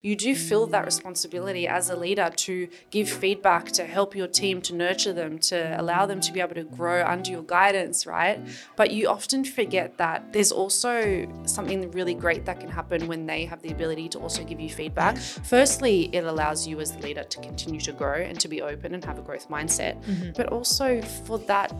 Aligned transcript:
You 0.00 0.14
do 0.14 0.36
feel 0.36 0.66
that 0.68 0.84
responsibility 0.84 1.66
as 1.66 1.90
a 1.90 1.96
leader 1.96 2.30
to 2.36 2.68
give 2.90 3.08
feedback, 3.08 3.72
to 3.72 3.84
help 3.84 4.14
your 4.14 4.28
team, 4.28 4.62
to 4.62 4.74
nurture 4.76 5.12
them, 5.12 5.40
to 5.40 5.74
allow 5.80 6.06
them 6.06 6.20
to 6.20 6.32
be 6.32 6.38
able 6.38 6.54
to 6.54 6.62
grow 6.62 7.04
under 7.04 7.32
your 7.32 7.42
guidance, 7.42 8.06
right? 8.06 8.38
But 8.76 8.92
you 8.92 9.08
often 9.08 9.44
forget 9.44 9.98
that 9.98 10.32
there's 10.32 10.52
also 10.52 11.26
something 11.46 11.90
really 11.90 12.14
great 12.14 12.44
that 12.44 12.60
can 12.60 12.70
happen 12.70 13.08
when 13.08 13.26
they 13.26 13.44
have 13.46 13.60
the 13.60 13.72
ability 13.72 14.08
to 14.10 14.20
also 14.20 14.44
give 14.44 14.60
you 14.60 14.70
feedback. 14.70 15.18
Firstly, 15.18 16.10
it 16.12 16.22
allows 16.22 16.64
you 16.64 16.78
as 16.78 16.92
the 16.92 17.02
leader 17.02 17.24
to 17.24 17.40
continue 17.40 17.80
to 17.80 17.90
grow 17.90 18.18
and 18.18 18.38
to 18.38 18.46
be 18.46 18.62
open 18.62 18.94
and 18.94 19.04
have 19.04 19.18
a 19.18 19.22
growth 19.22 19.48
mindset, 19.48 20.00
mm-hmm. 20.04 20.30
but 20.36 20.46
also 20.52 21.02
for 21.02 21.38
that 21.40 21.72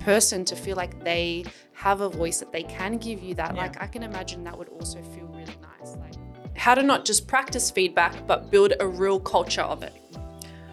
person 0.00 0.44
to 0.44 0.56
feel 0.56 0.76
like 0.76 1.02
they 1.04 1.44
have 1.72 2.00
a 2.00 2.08
voice 2.08 2.38
that 2.38 2.52
they 2.52 2.62
can 2.62 2.96
give 2.96 3.22
you 3.22 3.34
that. 3.34 3.54
Yeah. 3.54 3.62
Like 3.62 3.82
I 3.82 3.86
can 3.86 4.02
imagine 4.02 4.44
that 4.44 4.56
would 4.56 4.68
also 4.68 5.02
feel 5.02 5.25
really 5.25 5.25
nice. 5.25 5.25
Like 5.25 5.25
how 6.66 6.74
to 6.74 6.82
not 6.82 7.04
just 7.04 7.28
practice 7.28 7.70
feedback, 7.70 8.26
but 8.26 8.50
build 8.50 8.72
a 8.80 8.88
real 8.88 9.20
culture 9.20 9.62
of 9.62 9.84
it. 9.84 9.94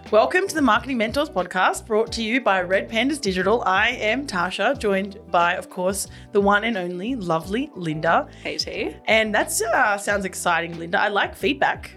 Welcome 0.09 0.47
to 0.47 0.55
the 0.55 0.61
Marketing 0.63 0.97
Mentors 0.97 1.29
podcast 1.29 1.85
brought 1.85 2.11
to 2.13 2.23
you 2.23 2.41
by 2.41 2.63
Red 2.63 2.89
Pandas 2.89 3.21
Digital. 3.21 3.61
I 3.63 3.89
am 3.89 4.25
Tasha, 4.25 4.75
joined 4.79 5.19
by, 5.29 5.53
of 5.53 5.69
course, 5.69 6.07
the 6.31 6.41
one 6.41 6.63
and 6.63 6.77
only 6.77 7.13
lovely 7.13 7.69
Linda. 7.75 8.27
Hey 8.41 8.57
T. 8.57 8.95
And 9.05 9.35
that 9.35 9.61
uh, 9.61 9.99
sounds 9.99 10.25
exciting, 10.25 10.79
Linda. 10.79 10.99
I 10.99 11.09
like 11.09 11.35
feedback. 11.35 11.91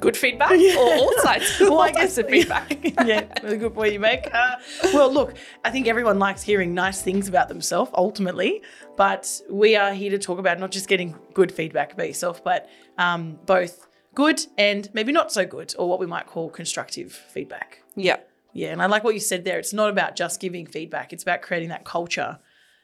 Good 0.00 0.16
feedback 0.16 0.52
or 0.52 0.94
all 0.94 1.12
sides, 1.18 1.60
all 1.60 1.80
I 1.80 1.92
guess, 1.92 2.16
of 2.18 2.28
feedback. 2.28 2.82
yeah, 3.06 3.26
a 3.42 3.56
good 3.56 3.74
point 3.74 3.92
you 3.92 4.00
make. 4.00 4.32
Uh, 4.32 4.56
well, 4.94 5.12
look, 5.12 5.34
I 5.64 5.70
think 5.70 5.86
everyone 5.86 6.18
likes 6.18 6.42
hearing 6.42 6.74
nice 6.74 7.02
things 7.02 7.28
about 7.28 7.48
themselves 7.48 7.90
ultimately, 7.94 8.62
but 8.96 9.40
we 9.50 9.76
are 9.76 9.92
here 9.92 10.10
to 10.10 10.18
talk 10.18 10.38
about 10.38 10.58
not 10.58 10.70
just 10.70 10.88
getting 10.88 11.14
good 11.34 11.52
feedback 11.52 11.92
about 11.92 12.08
yourself, 12.08 12.42
but 12.42 12.68
um, 12.98 13.38
both 13.46 13.86
good 14.14 14.40
and 14.56 14.88
maybe 14.94 15.12
not 15.12 15.30
so 15.30 15.44
good, 15.44 15.74
or 15.78 15.88
what 15.88 16.00
we 16.00 16.06
might 16.06 16.26
call 16.26 16.48
constructive 16.50 17.12
feedback. 17.12 17.82
Yeah. 17.94 18.16
Yeah, 18.52 18.70
and 18.72 18.82
I 18.82 18.86
like 18.86 19.04
what 19.04 19.14
you 19.14 19.20
said 19.20 19.44
there. 19.44 19.58
It's 19.58 19.72
not 19.72 19.90
about 19.90 20.16
just 20.16 20.40
giving 20.40 20.66
feedback; 20.66 21.12
it's 21.12 21.22
about 21.22 21.42
creating 21.42 21.68
that 21.68 21.84
culture 21.84 22.38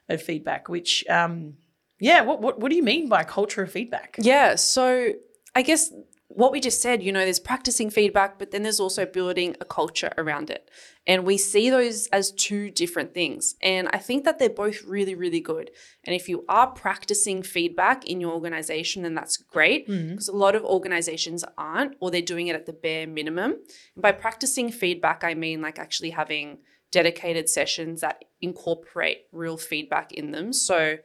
of 0.09 0.23
feedback. 0.23 0.69
Which, 0.69 1.05
um, 1.09 1.55
yeah, 1.99 2.21
what 2.21 2.41
what 2.41 2.61
what 2.61 2.71
do 2.71 2.77
you 2.77 2.85
mean 2.85 3.09
by 3.09 3.25
culture 3.25 3.63
of 3.63 3.73
feedback? 3.73 4.17
Yeah. 4.21 4.55
So 4.55 5.15
I 5.57 5.63
guess 5.63 5.93
what 6.29 6.51
we 6.51 6.61
just 6.61 6.83
said, 6.83 7.03
you 7.03 7.13
know, 7.13 7.25
there's 7.25 7.39
practicing 7.39 7.89
feedback, 7.89 8.39
but 8.39 8.51
then 8.51 8.63
there's 8.63 8.81
also 8.81 9.07
building 9.07 9.57
a 9.61 9.65
culture 9.65 10.13
around 10.19 10.51
it. 10.51 10.69
And 11.07 11.25
we 11.25 11.39
see 11.39 11.71
those 11.71 12.09
as 12.09 12.33
two 12.33 12.69
different 12.71 13.15
things. 13.15 13.55
And 13.63 13.89
I 13.93 13.99
think 13.99 14.25
that 14.25 14.39
they're 14.39 14.51
both 14.51 14.83
really, 14.83 15.15
really 15.15 15.41
good. 15.41 15.71
And 16.05 16.17
if 16.17 16.29
you 16.29 16.45
are 16.49 16.67
practicing 16.67 17.43
feedback 17.43 18.07
in 18.07 18.21
your 18.21 18.33
organization, 18.33 19.05
then 19.05 19.15
that's 19.15 19.37
great 19.37 19.89
mm. 19.89 20.11
because 20.11 20.29
a 20.29 20.37
lot 20.37 20.57
of 20.57 20.65
organizations 20.65 21.45
aren't, 21.57 21.95
or 22.01 22.11
they're 22.11 22.23
doing 22.23 22.49
it 22.49 22.57
at 22.57 22.67
the 22.67 22.73
bare 22.73 23.07
minimum. 23.07 23.53
And 23.95 24.03
by 24.03 24.11
practicing 24.11 24.73
feedback, 24.73 25.23
I 25.23 25.35
mean 25.35 25.63
like 25.63 25.79
actually 25.79 26.11
having 26.11 26.59
dedicated 26.91 27.49
sessions 27.49 28.01
that 28.01 28.25
incorporate 28.41 29.27
real 29.33 29.57
feedback 29.57 30.13
in 30.13 30.33
them. 30.33 30.53
So 30.53 30.97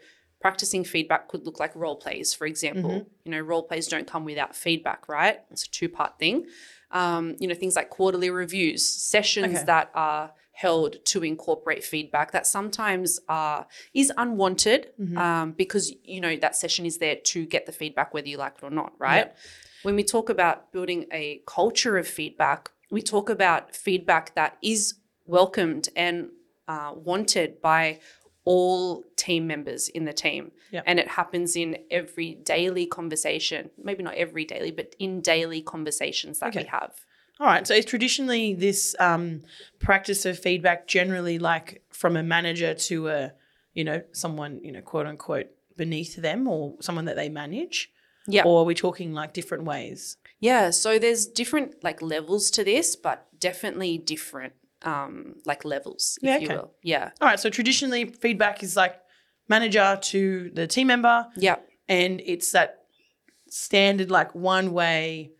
practicing 0.41 0.83
feedback 0.83 1.27
could 1.29 1.45
look 1.45 1.59
like 1.59 1.75
role 1.75 1.95
plays, 1.95 2.33
for 2.33 2.45
example. 2.45 3.07
You 3.23 3.31
know, 3.31 3.39
role 3.39 3.63
plays 3.63 3.87
don't 3.87 4.07
come 4.07 4.25
without 4.25 4.55
feedback, 4.55 5.07
right? 5.07 5.39
It's 5.51 5.65
a 5.65 5.69
two 5.69 5.87
part 5.89 6.17
thing. 6.19 6.47
Um, 6.91 7.35
you 7.39 7.47
know, 7.47 7.55
things 7.55 7.75
like 7.75 7.89
quarterly 7.89 8.29
reviews, 8.29 8.85
sessions 8.85 9.55
Okay. 9.57 9.65
that 9.65 9.91
are 9.93 10.33
held 10.51 11.03
to 11.05 11.23
incorporate 11.23 11.83
feedback 11.83 12.31
that 12.33 12.45
sometimes 12.45 13.19
uh, 13.29 13.63
is 13.93 14.11
unwanted 14.17 14.87
um, 15.17 15.53
because, 15.53 15.93
you 16.03 16.19
know, 16.19 16.35
that 16.35 16.55
session 16.55 16.85
is 16.85 16.97
there 16.97 17.15
to 17.15 17.45
get 17.45 17.65
the 17.65 17.71
feedback 17.71 18.13
whether 18.13 18.27
you 18.27 18.37
like 18.37 18.55
it 18.57 18.63
or 18.63 18.69
not, 18.69 18.91
right? 18.99 19.31
When 19.83 19.95
we 19.95 20.03
talk 20.03 20.29
about 20.29 20.71
building 20.71 21.05
a 21.11 21.41
culture 21.47 21.97
of 21.97 22.07
feedback, 22.07 22.71
we 22.91 23.01
talk 23.01 23.29
about 23.29 23.75
feedback 23.75 24.35
that 24.35 24.57
is 24.61 24.95
welcomed 25.25 25.89
and 25.95 26.29
uh, 26.67 26.91
wanted 26.95 27.61
by 27.61 27.99
all 28.43 29.03
team 29.15 29.47
members 29.47 29.87
in 29.89 30.05
the 30.05 30.13
team. 30.13 30.51
Yep. 30.71 30.83
And 30.87 30.99
it 30.99 31.07
happens 31.07 31.55
in 31.55 31.77
every 31.91 32.35
daily 32.35 32.85
conversation, 32.85 33.69
maybe 33.81 34.03
not 34.03 34.15
every 34.15 34.45
daily, 34.45 34.71
but 34.71 34.95
in 34.99 35.21
daily 35.21 35.61
conversations 35.61 36.39
that 36.39 36.55
we 36.55 36.63
have. 36.63 36.93
All 37.39 37.47
right. 37.47 37.65
So, 37.65 37.73
is 37.73 37.85
traditionally 37.85 38.53
this 38.53 38.95
um, 38.99 39.41
practice 39.79 40.25
of 40.25 40.37
feedback 40.37 40.87
generally 40.87 41.39
like 41.39 41.83
from 41.89 42.15
a 42.15 42.23
manager 42.23 42.73
to 42.73 43.09
a, 43.09 43.33
you 43.73 43.83
know, 43.83 44.01
someone, 44.11 44.59
you 44.63 44.71
know, 44.71 44.81
quote 44.81 45.07
unquote, 45.07 45.47
beneath 45.75 46.15
them 46.15 46.47
or 46.47 46.75
someone 46.81 47.05
that 47.05 47.15
they 47.15 47.29
manage? 47.29 47.91
Yeah. 48.27 48.43
Or 48.43 48.61
are 48.61 48.65
we 48.65 48.75
talking 48.75 49.13
like 49.13 49.33
different 49.33 49.63
ways? 49.63 50.17
Yeah. 50.39 50.69
So 50.69 50.99
there's 50.99 51.25
different 51.25 51.83
like 51.83 52.01
levels 52.01 52.51
to 52.51 52.63
this, 52.63 52.95
but 52.95 53.27
definitely 53.39 53.97
different 53.97 54.53
um 54.83 55.35
like 55.45 55.63
levels, 55.65 56.17
if 56.21 56.27
Yeah, 56.27 56.37
you 56.37 56.49
will. 56.49 56.73
Yeah. 56.83 57.11
All 57.21 57.27
right. 57.27 57.39
So, 57.39 57.49
traditionally, 57.49 58.05
feedback 58.05 58.63
is 58.63 58.75
like 58.75 58.95
manager 59.47 59.97
to 60.01 60.49
the 60.53 60.65
team 60.67 60.87
member, 60.87 61.27
Yeah. 61.37 61.57
and 61.87 62.21
it's 62.25 62.51
that 62.51 62.79
standard, 63.49 64.09
like 64.11 64.33
one 64.33 64.71
way, 64.73 65.31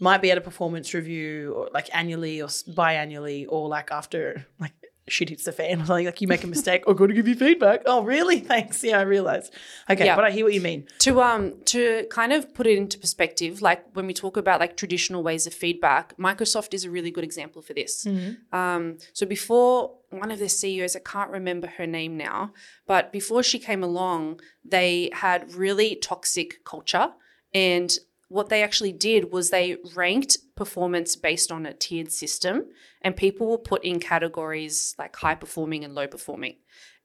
might 0.00 0.22
be 0.22 0.30
at 0.30 0.38
a 0.38 0.40
performance 0.40 0.94
review 0.94 1.52
or 1.56 1.68
like 1.74 1.88
annually 1.92 2.40
or 2.40 2.46
biannually 2.48 3.46
or 3.48 3.68
like 3.68 3.90
after 3.90 4.46
like 4.60 4.72
shit 5.10 5.28
hits 5.30 5.44
the 5.44 5.52
fan 5.52 5.76
or 5.82 5.86
something 5.86 6.06
like 6.06 6.20
you 6.20 6.28
make 6.28 6.44
a 6.44 6.46
mistake 6.46 6.82
or 6.86 6.94
got 6.94 7.06
to 7.08 7.14
give 7.14 7.26
you 7.28 7.34
feedback. 7.34 7.82
Oh, 7.86 8.02
really? 8.02 8.40
Thanks. 8.52 8.82
Yeah, 8.84 8.98
I 8.98 9.02
realized. 9.02 9.52
Okay, 9.90 10.04
Yeah. 10.06 10.16
but 10.16 10.24
I 10.24 10.30
hear 10.30 10.44
what 10.44 10.54
you 10.54 10.60
mean. 10.60 10.86
to 11.00 11.20
um 11.22 11.54
to 11.66 12.06
kind 12.10 12.32
of 12.32 12.52
put 12.54 12.66
it 12.66 12.76
into 12.78 12.98
perspective 12.98 13.62
like 13.62 13.84
when 13.94 14.06
we 14.06 14.14
talk 14.14 14.36
about 14.36 14.60
like 14.60 14.76
traditional 14.76 15.22
ways 15.22 15.46
of 15.46 15.54
feedback 15.54 16.16
microsoft 16.16 16.74
is 16.74 16.84
a 16.84 16.90
really 16.90 17.10
good 17.10 17.24
example 17.24 17.60
for 17.62 17.74
this 17.74 18.06
um 18.52 18.96
so 19.12 19.26
before 19.26 19.94
one 20.10 20.30
of 20.30 20.38
their 20.38 20.48
ceos 20.48 20.96
i 20.96 21.00
can't 21.00 21.30
remember 21.30 21.66
her 21.78 21.86
name 21.86 22.16
now 22.16 22.52
but 22.86 23.12
before 23.12 23.42
she 23.42 23.58
came 23.58 23.82
along 23.84 24.40
they 24.64 25.10
had 25.12 25.52
really 25.54 25.94
toxic 25.96 26.64
culture 26.64 27.08
and 27.54 27.98
what 28.28 28.48
they 28.50 28.62
actually 28.62 28.92
did 28.92 29.32
was 29.32 29.50
they 29.50 29.76
ranked 29.94 30.38
performance 30.54 31.16
based 31.16 31.50
on 31.50 31.66
a 31.66 31.72
tiered 31.72 32.12
system 32.12 32.66
and 33.02 33.16
people 33.16 33.48
were 33.48 33.58
put 33.58 33.84
in 33.84 33.98
categories 33.98 34.94
like 34.98 35.16
high 35.16 35.34
performing 35.34 35.84
and 35.84 35.94
low 35.94 36.06
performing 36.06 36.56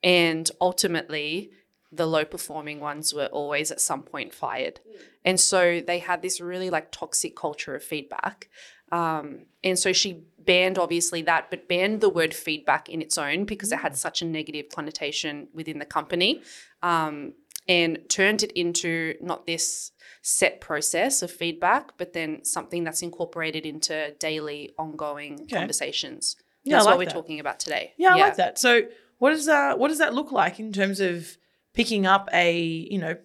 and 0.04 0.52
ultimately 0.60 1.52
the 1.96 2.06
low 2.06 2.26
performing 2.26 2.80
ones 2.80 3.14
were 3.14 3.28
always 3.28 3.72
at 3.72 3.80
some 3.80 4.02
point 4.02 4.34
fired. 4.34 4.80
And 5.24 5.40
so 5.40 5.80
they 5.80 6.00
had 6.00 6.22
this 6.22 6.42
really 6.42 6.70
like 6.70 6.92
toxic 6.92 7.36
culture 7.36 7.76
of 7.76 7.84
feedback. 7.84 8.50
Um, 8.92 9.46
and 9.64 9.78
so 9.78 9.94
she 9.94 10.24
banned 10.40 10.78
obviously 10.78 11.22
that, 11.24 11.50
but 11.50 11.68
banned 11.68 12.02
the 12.02 12.10
word 12.10 12.34
feedback 12.34 12.90
in 12.90 13.02
its 13.02 13.18
own 13.18 13.46
because 13.46 13.72
it 13.72 13.80
had 13.80 13.96
such 13.96 14.22
a 14.22 14.26
negative 14.26 14.70
connotation 14.70 15.48
within 15.54 15.80
the 15.80 15.86
company 15.86 16.42
um, 16.82 17.34
and 17.68 18.00
turned 18.10 18.44
it 18.44 18.52
into 18.54 19.16
not 19.22 19.46
this 19.46 19.92
set 20.22 20.62
process 20.62 21.22
of 21.22 21.32
feedback, 21.32 21.98
but 21.98 22.14
then 22.14 22.44
something 22.44 22.84
that's 22.84 23.02
incorporated 23.02 23.66
into 23.66 24.14
daily 24.20 24.74
ongoing 24.78 25.48
conversations. 25.48 26.36
Yeah, 26.64 26.78
that's 26.78 26.86
like 26.86 26.94
what 26.94 27.00
we're 27.00 27.06
that. 27.06 27.14
talking 27.14 27.40
about 27.40 27.60
today. 27.60 27.94
Yeah, 27.98 28.16
I 28.16 28.20
like 28.20 28.38
that. 28.38 28.58
So, 28.58 28.84
what 29.20 29.32
does 29.32 29.46
that 29.46 29.78
what 29.80 29.90
does 29.90 30.00
that 30.00 30.14
look 30.14 30.32
like 30.32 30.60
in 30.60 30.72
terms 30.72 31.00
of 31.00 31.38
picking 31.74 32.06
up 32.06 32.30
a 32.34 32.58
you 32.58 32.98
know 32.98 33.18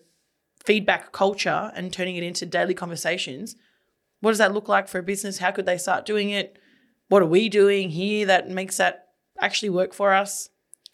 feedback 0.64 1.12
culture 1.12 1.70
and 1.74 1.92
turning 1.92 2.16
it 2.16 2.24
into 2.24 2.46
daily 2.46 2.74
conversations? 2.74 3.56
What 4.20 4.32
does 4.32 4.38
that 4.38 4.52
look 4.52 4.68
like 4.68 4.88
for 4.88 4.98
a 4.98 5.02
business? 5.02 5.38
How 5.38 5.52
could 5.52 5.66
they 5.66 5.78
start 5.78 6.04
doing 6.04 6.30
it? 6.30 6.58
What 7.08 7.22
are 7.22 7.26
we 7.26 7.48
doing 7.48 7.90
here 7.90 8.26
that 8.26 8.50
makes 8.50 8.76
that 8.78 9.06
actually 9.40 9.70
work 9.70 9.94
for 9.94 10.12
us? 10.12 10.50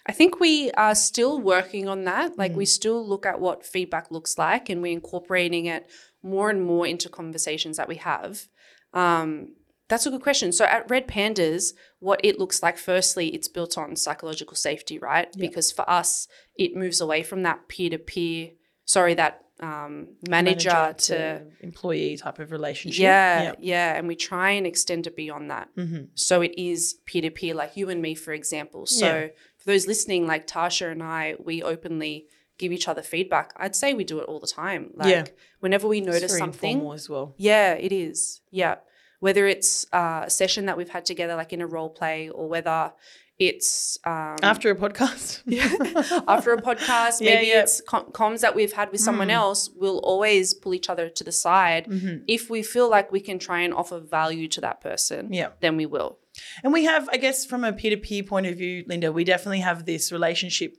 I 0.06 0.12
think 0.12 0.38
we 0.38 0.70
are 0.72 0.94
still 0.94 1.40
working 1.40 1.88
on 1.88 2.04
that. 2.04 2.36
Like 2.36 2.52
Mm. 2.52 2.56
we 2.56 2.66
still 2.66 3.06
look 3.06 3.24
at 3.24 3.40
what 3.40 3.64
feedback 3.64 4.10
looks 4.10 4.36
like 4.36 4.68
and 4.68 4.82
we're 4.82 4.92
incorporating 4.92 5.66
it 5.66 5.88
more 6.22 6.50
and 6.50 6.62
more 6.62 6.86
into 6.86 7.08
conversations 7.08 7.76
that 7.78 7.88
we 7.88 7.96
have. 7.96 8.48
Um, 8.92 9.54
that's 9.88 10.06
a 10.06 10.10
good 10.10 10.22
question. 10.22 10.52
So 10.52 10.64
at 10.64 10.88
Red 10.90 11.06
Pandas, 11.06 11.74
what 12.00 12.20
it 12.24 12.38
looks 12.38 12.62
like, 12.62 12.78
firstly, 12.78 13.28
it's 13.34 13.48
built 13.48 13.76
on 13.76 13.96
psychological 13.96 14.56
safety, 14.56 14.98
right? 14.98 15.28
Because 15.36 15.70
for 15.72 15.88
us, 15.88 16.26
it 16.56 16.74
moves 16.76 17.00
away 17.00 17.22
from 17.22 17.42
that 17.42 17.68
peer 17.68 17.90
to 17.90 17.98
peer, 17.98 18.50
sorry, 18.86 19.14
that 19.14 19.43
um, 19.60 20.08
manager, 20.28 20.94
to, 20.98 21.42
employee 21.60 22.16
type 22.16 22.38
of 22.38 22.50
relationship. 22.50 23.00
yeah, 23.00 23.52
yeah, 23.60 23.94
and 23.96 24.08
we 24.08 24.16
try 24.16 24.50
and 24.50 24.66
extend 24.66 25.06
it 25.06 25.14
beyond 25.16 25.50
that. 25.50 25.68
Mhm. 25.76 26.08
So 26.14 26.42
it 26.42 26.54
is 26.58 26.94
peer 27.06 27.22
to 27.22 27.30
peer, 27.30 27.54
like 27.54 27.76
you 27.76 27.88
and 27.88 28.02
me, 28.02 28.14
for 28.14 28.32
example. 28.32 28.86
So 28.86 29.06
Yeah. 29.06 29.26
for 29.58 29.66
those 29.66 29.86
listening, 29.86 30.26
like 30.26 30.46
Tasha 30.46 30.90
and 30.90 31.02
I, 31.02 31.36
we 31.38 31.62
openly 31.62 32.26
give 32.58 32.72
each 32.72 32.88
other 32.88 33.02
feedback. 33.02 33.52
I'd 33.56 33.74
say 33.76 33.94
we 33.94 34.04
do 34.04 34.18
it 34.20 34.24
all 34.24 34.40
the 34.40 34.46
time. 34.46 34.90
Like 34.94 35.08
Yeah. 35.08 35.24
whenever 35.60 35.86
we 35.88 36.00
notice 36.00 36.36
something, 36.36 36.86
as 36.92 37.08
well. 37.08 37.34
yeah, 37.36 37.74
it 37.74 37.92
is. 37.92 38.40
Yeah. 38.50 38.76
Whether 39.20 39.46
it's 39.46 39.86
uh, 39.92 40.24
a 40.26 40.30
session 40.30 40.66
that 40.66 40.76
we've 40.76 40.90
had 40.90 41.04
together, 41.06 41.34
like 41.34 41.52
in 41.52 41.60
a 41.62 41.66
role 41.66 41.88
play, 41.90 42.28
or 42.28 42.48
whether 42.48 42.92
it's 43.38 43.98
um, 44.04 44.36
After 44.42 44.70
a 44.70 44.76
podcast. 44.76 45.42
after 46.28 46.52
a 46.52 46.62
podcast, 46.62 47.20
Yeah, 47.20 47.34
maybe 47.34 47.46
yeah. 47.48 47.62
it's 47.62 47.80
com- 47.80 48.06
comms 48.12 48.40
that 48.40 48.54
we've 48.54 48.72
had 48.72 48.92
with 48.92 49.00
someone 49.00 49.28
Mm. 49.28 49.32
else. 49.32 49.70
We'll 49.74 49.98
always 49.98 50.54
pull 50.54 50.72
each 50.74 50.88
other 50.88 51.08
to 51.08 51.24
the 51.24 51.32
side. 51.32 51.86
Mhm. 51.86 52.22
If 52.28 52.48
we 52.48 52.62
feel 52.62 52.88
like 52.88 53.10
we 53.10 53.20
can 53.20 53.38
try 53.38 53.60
and 53.62 53.74
offer 53.74 53.98
value 53.98 54.46
to 54.48 54.60
that 54.60 54.80
person, 54.80 55.32
Yeah. 55.32 55.48
then 55.60 55.76
we 55.76 55.86
will. 55.86 56.18
And 56.62 56.72
we 56.72 56.84
have, 56.84 57.08
I 57.10 57.16
guess, 57.16 57.44
from 57.44 57.64
a 57.64 57.72
peer 57.72 57.90
to 57.90 57.96
peer 57.96 58.22
point 58.22 58.46
of 58.46 58.56
view, 58.56 58.84
Linda, 58.86 59.10
we 59.12 59.24
definitely 59.24 59.60
have 59.60 59.84
this 59.84 60.12
relationship. 60.12 60.76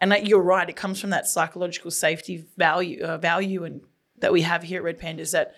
And 0.00 0.10
like, 0.10 0.28
you're 0.28 0.42
right, 0.42 0.68
it 0.68 0.76
comes 0.76 1.00
from 1.00 1.10
that 1.10 1.26
psychological 1.26 1.90
safety 1.90 2.44
value, 2.56 3.02
uh, 3.02 3.16
value, 3.18 3.64
and 3.64 3.80
that 4.18 4.32
we 4.32 4.42
have 4.42 4.62
here 4.62 4.78
at 4.78 4.84
Red 4.84 4.98
Pandas 5.00 5.32
that 5.32 5.54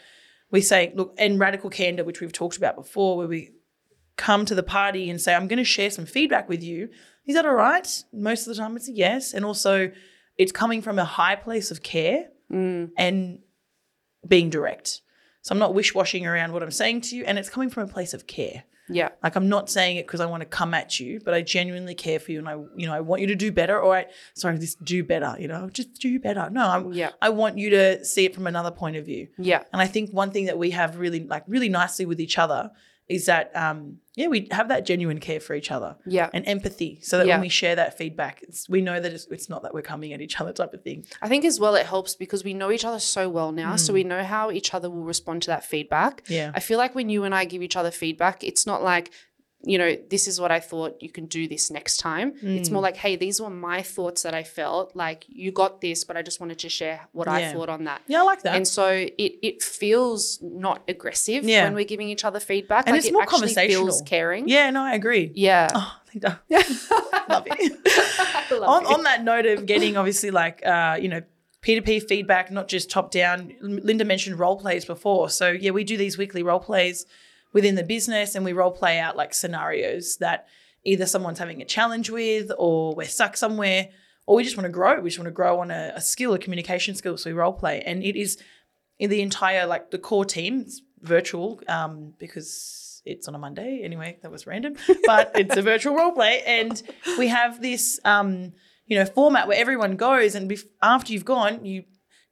we 0.51 0.61
say, 0.61 0.93
look, 0.94 1.15
and 1.19 1.39
radical 1.39 1.69
candor, 1.71 2.05
which 2.05 2.21
we've 2.21 2.33
talked 2.33 2.56
about 2.56 2.75
before, 2.77 3.17
where 3.19 3.27
we 3.29 3.51
come 4.19 4.44
to 4.44 4.55
the 4.55 4.62
party 4.62 5.09
and 5.09 5.19
say, 5.19 5.35
I'm 5.35 5.49
going 5.49 5.56
to 5.59 5.65
share 5.65 5.91
some 5.91 6.05
feedback 6.05 6.49
with 6.49 6.62
you. 6.62 6.91
Is 7.26 7.35
that 7.37 7.47
all 7.47 7.55
right? 7.55 7.88
Most 8.12 8.47
of 8.47 8.55
the 8.55 8.61
time, 8.61 8.76
it's 8.76 8.88
a 8.88 8.93
yes. 8.93 9.32
And 9.32 9.44
also, 9.44 9.91
it's 10.37 10.53
coming 10.53 10.82
from 10.82 10.99
a 10.99 11.05
high 11.06 11.37
place 11.37 11.70
of 11.70 11.82
care 11.82 12.26
Mm. 12.53 12.91
and 12.97 13.41
being 14.26 14.49
direct. 14.50 15.03
So 15.43 15.53
I'm 15.53 15.59
not 15.59 15.75
wish 15.75 15.94
washing 15.94 16.26
around 16.26 16.53
what 16.53 16.62
I'm 16.62 16.70
saying 16.70 17.03
to 17.03 17.17
you, 17.17 17.25
and 17.25 17.38
it's 17.38 17.50
coming 17.50 17.69
from 17.70 17.82
a 17.82 17.93
place 17.93 18.15
of 18.15 18.26
care. 18.26 18.65
Yeah. 18.88 19.11
Like 19.23 19.37
I'm 19.37 19.50
not 19.50 19.69
saying 19.69 19.99
it 19.99 20.06
because 20.06 20.20
I 20.20 20.26
want 20.26 20.41
to 20.41 20.47
come 20.47 20.73
at 20.73 20.99
you, 20.99 21.20
but 21.23 21.35
I 21.35 21.43
genuinely 21.43 21.94
care 21.94 22.19
for 22.19 22.32
you, 22.32 22.38
and 22.38 22.49
I, 22.49 22.55
you 22.75 22.87
know, 22.87 22.94
I 22.94 23.00
want 23.00 23.20
you 23.20 23.26
to 23.29 23.35
do 23.35 23.53
better. 23.53 23.79
Or 23.79 23.97
I, 23.99 24.06
sorry, 24.35 24.56
this 24.56 24.75
do 24.76 25.05
better. 25.05 25.37
You 25.38 25.47
know, 25.49 25.69
just 25.70 25.93
do 26.00 26.19
better. 26.19 26.49
No, 26.50 26.62
I, 26.67 26.82
Yeah. 26.91 27.11
I 27.20 27.29
want 27.29 27.59
you 27.59 27.69
to 27.70 28.03
see 28.03 28.25
it 28.25 28.35
from 28.35 28.47
another 28.47 28.70
point 28.70 28.97
of 28.97 29.05
view. 29.05 29.29
Yeah. 29.37 29.62
And 29.73 29.82
I 29.82 29.87
think 29.87 30.11
one 30.11 30.31
thing 30.31 30.47
that 30.47 30.56
we 30.56 30.70
have 30.70 30.97
really 30.99 31.25
like 31.25 31.44
really 31.47 31.69
nicely 31.69 32.06
with 32.06 32.19
each 32.19 32.38
other 32.38 32.70
is 33.08 33.26
that, 33.26 33.50
um, 33.56 33.96
yeah, 34.16 34.26
we 34.26 34.49
have 34.50 34.69
that 34.69 34.84
genuine 34.84 35.19
care 35.19 35.40
for 35.40 35.55
each 35.55 35.70
other 35.70 35.96
Yeah. 36.06 36.28
and 36.34 36.46
empathy, 36.46 36.99
so 37.02 37.16
that 37.19 37.26
Yeah. 37.26 37.34
when 37.37 37.43
we 37.43 37.49
share 37.49 37.75
that 37.76 37.96
feedback, 37.96 38.43
it's, 38.43 38.69
we 38.69 38.82
know 38.82 39.00
that 39.00 39.12
it's, 39.12 39.26
it's 39.31 39.49
not 39.49 39.62
that 39.62 39.72
we're 39.72 39.81
coming 39.82 40.12
at 40.12 40.20
each 40.20 40.38
other 40.40 40.52
type 40.52 40.75
of 40.75 40.82
thing. 40.82 41.06
I 41.22 41.28
think 41.28 41.44
as 41.46 41.58
well 41.58 41.75
it 41.75 41.87
helps 41.87 42.14
because 42.14 42.44
we 42.44 42.52
know 42.52 42.70
each 42.70 42.84
other 42.84 42.99
so 42.99 43.28
well 43.31 43.50
now. 43.52 43.76
So 43.76 43.93
we 43.94 44.05
know 44.05 44.22
how 44.25 44.50
each 44.50 44.75
other 44.75 44.90
will 44.90 45.05
respond 45.05 45.43
to 45.43 45.46
that 45.49 45.64
feedback. 45.64 46.22
Yeah. 46.28 46.52
I 46.55 46.60
feel 46.60 46.76
like 46.78 46.94
when 46.94 47.08
you 47.08 47.25
and 47.25 47.34
I 47.34 47.44
give 47.46 47.62
each 47.62 47.76
other 47.76 47.90
feedback, 47.90 48.44
it's 48.44 48.66
not 48.66 48.82
like, 48.82 49.10
you 49.64 49.76
know, 49.76 49.96
this 50.08 50.28
is 50.28 50.40
what 50.40 50.52
I 50.52 50.60
thought, 50.60 51.02
you 51.02 51.10
can 51.10 51.26
do 51.26 51.49
this 51.49 51.69
next 51.70 51.96
time. 51.99 52.34
It's 52.43 52.69
Mm. 52.69 52.72
more 52.75 52.82
like, 52.82 52.96
hey, 52.96 53.16
these 53.16 53.40
were 53.40 53.50
my 53.50 53.82
thoughts 53.82 54.22
that 54.22 54.32
I 54.32 54.44
felt. 54.44 54.94
Like 54.94 55.25
you 55.28 55.50
got 55.50 55.81
this, 55.81 56.05
but 56.05 56.16
I 56.16 56.22
just 56.22 56.38
wanted 56.40 56.60
to 56.60 56.69
share 56.69 57.08
what 57.12 57.26
I 57.26 57.52
thought 57.52 57.69
on 57.69 57.84
that. 57.84 58.02
Yeah, 58.06 58.20
I 58.20 58.22
like 58.22 58.43
that. 58.43 58.55
And 58.55 58.66
so 58.69 58.87
it 58.88 59.32
it 59.43 59.62
feels 59.62 60.38
not 60.43 60.82
aggressive 60.88 61.43
Yeah. 61.44 61.64
when 61.64 61.75
we're 61.75 61.84
giving 61.84 62.08
each 62.08 62.25
other 62.25 62.38
feedback. 62.40 62.87
And 62.87 62.94
like 62.94 62.99
it's 63.00 63.08
it 63.08 63.12
more 63.12 63.22
actually 63.22 63.38
conversational. 63.55 63.84
feels 63.87 64.02
caring. 64.02 64.49
yeah, 64.49 64.70
no, 64.70 64.82
I 64.82 64.94
agree. 64.94 65.32
Yeah. 65.34 65.69
Oh, 65.75 65.93
Linda. 66.14 66.40
Love 67.28 67.44
it. 67.46 68.50
love 68.50 68.62
on, 68.62 68.87
on 68.87 69.02
that 69.02 69.22
note 69.25 69.44
of 69.46 69.66
getting 69.66 69.96
obviously 69.96 70.31
like 70.31 70.64
uh, 70.64 70.96
you 71.00 71.08
know 71.08 71.20
p2p 71.62 72.05
feedback 72.08 72.50
not 72.50 72.69
just 72.69 72.88
top 72.90 73.10
down 73.10 73.52
linda 73.60 74.05
mentioned 74.05 74.38
role 74.38 74.56
plays 74.56 74.84
before 74.84 75.28
so 75.28 75.50
yeah 75.50 75.70
we 75.72 75.84
do 75.84 75.96
these 75.96 76.16
weekly 76.16 76.43
role 76.43 76.60
plays 76.60 77.05
within 77.53 77.75
the 77.75 77.83
business 77.83 78.35
and 78.35 78.45
we 78.45 78.53
role 78.53 78.71
play 78.71 78.99
out 78.99 79.17
like 79.17 79.35
scenarios 79.35 80.17
that 80.19 80.47
either 80.85 81.06
someone's 81.06 81.39
having 81.39 81.61
a 81.61 81.65
challenge 81.65 82.11
with 82.11 82.53
or 82.59 82.95
we're 82.95 83.06
stuck 83.06 83.37
somewhere 83.37 83.89
or 84.27 84.37
we 84.37 84.45
just 84.45 84.56
want 84.56 84.67
to 84.67 84.73
grow. 84.73 85.00
We 85.00 85.09
just 85.09 85.19
want 85.19 85.29
to 85.29 85.33
grow 85.33 85.61
on 85.61 85.71
a, 85.71 85.93
a 85.95 86.00
skill 86.00 86.35
a 86.35 86.39
communication 86.39 86.95
skill 86.95 87.17
so 87.17 87.31
we 87.31 87.35
role 87.35 87.53
play. 87.53 87.83
And 87.83 88.03
it 88.03 88.17
is 88.17 88.39
in 88.99 89.11
the 89.11 89.23
entire 89.23 89.67
like 89.67 89.91
the 89.91 89.99
core 89.99 90.25
team 90.25 90.61
it's 90.61 90.83
virtual 91.00 91.61
um, 91.69 92.15
because 92.19 93.03
it's 93.05 93.29
on 93.29 93.35
a 93.35 93.39
monday. 93.39 93.81
Anyway 93.83 94.19
that 94.23 94.31
was 94.31 94.47
random 94.47 94.77
but 95.05 95.33
it's 95.37 95.56
a 95.56 95.62
virtual 95.62 95.97
role 95.97 96.12
play. 96.12 96.43
And 96.47 96.83
we 97.19 97.29
have 97.29 97.62
this 97.62 97.99
um, 98.05 98.53
you 98.89 98.99
know 98.99 99.05
format 99.05 99.47
where 99.47 99.59
everyone 99.59 99.97
goes 99.97 100.35
and 100.35 100.51
bef- 100.51 100.67
after 100.83 101.12
you've 101.12 101.25
gone 101.25 101.65
you 101.65 101.85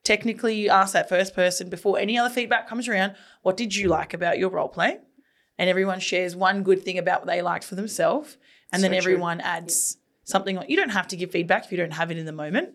technically 0.02 0.54
you 0.54 0.70
ask 0.70 0.92
that 0.94 1.08
first 1.08 1.34
person 1.34 1.68
before 1.68 1.98
any 1.98 2.18
other 2.18 2.32
feedback 2.32 2.68
comes 2.68 2.88
around 2.88 3.14
what 3.42 3.56
did 3.56 3.74
you 3.74 3.88
like 3.88 4.14
about 4.14 4.38
your 4.38 4.50
role 4.50 4.68
play 4.68 4.98
and 5.58 5.68
everyone 5.70 6.00
shares 6.00 6.34
one 6.36 6.62
good 6.62 6.82
thing 6.82 6.98
about 6.98 7.20
what 7.20 7.26
they 7.26 7.42
liked 7.42 7.64
for 7.64 7.74
themselves 7.74 8.36
and 8.72 8.82
then 8.82 8.90
So 8.92 9.00
true. 9.00 9.12
everyone 9.12 9.40
adds 9.40 9.96
something 10.24 10.56
like 10.56 10.68
you 10.70 10.76
don't 10.76 10.90
have 10.90 11.08
to 11.08 11.16
give 11.16 11.30
feedback 11.30 11.64
if 11.64 11.70
you 11.72 11.78
don't 11.78 11.92
have 11.92 12.10
it 12.10 12.18
in 12.18 12.26
the 12.26 12.32
moment 12.32 12.70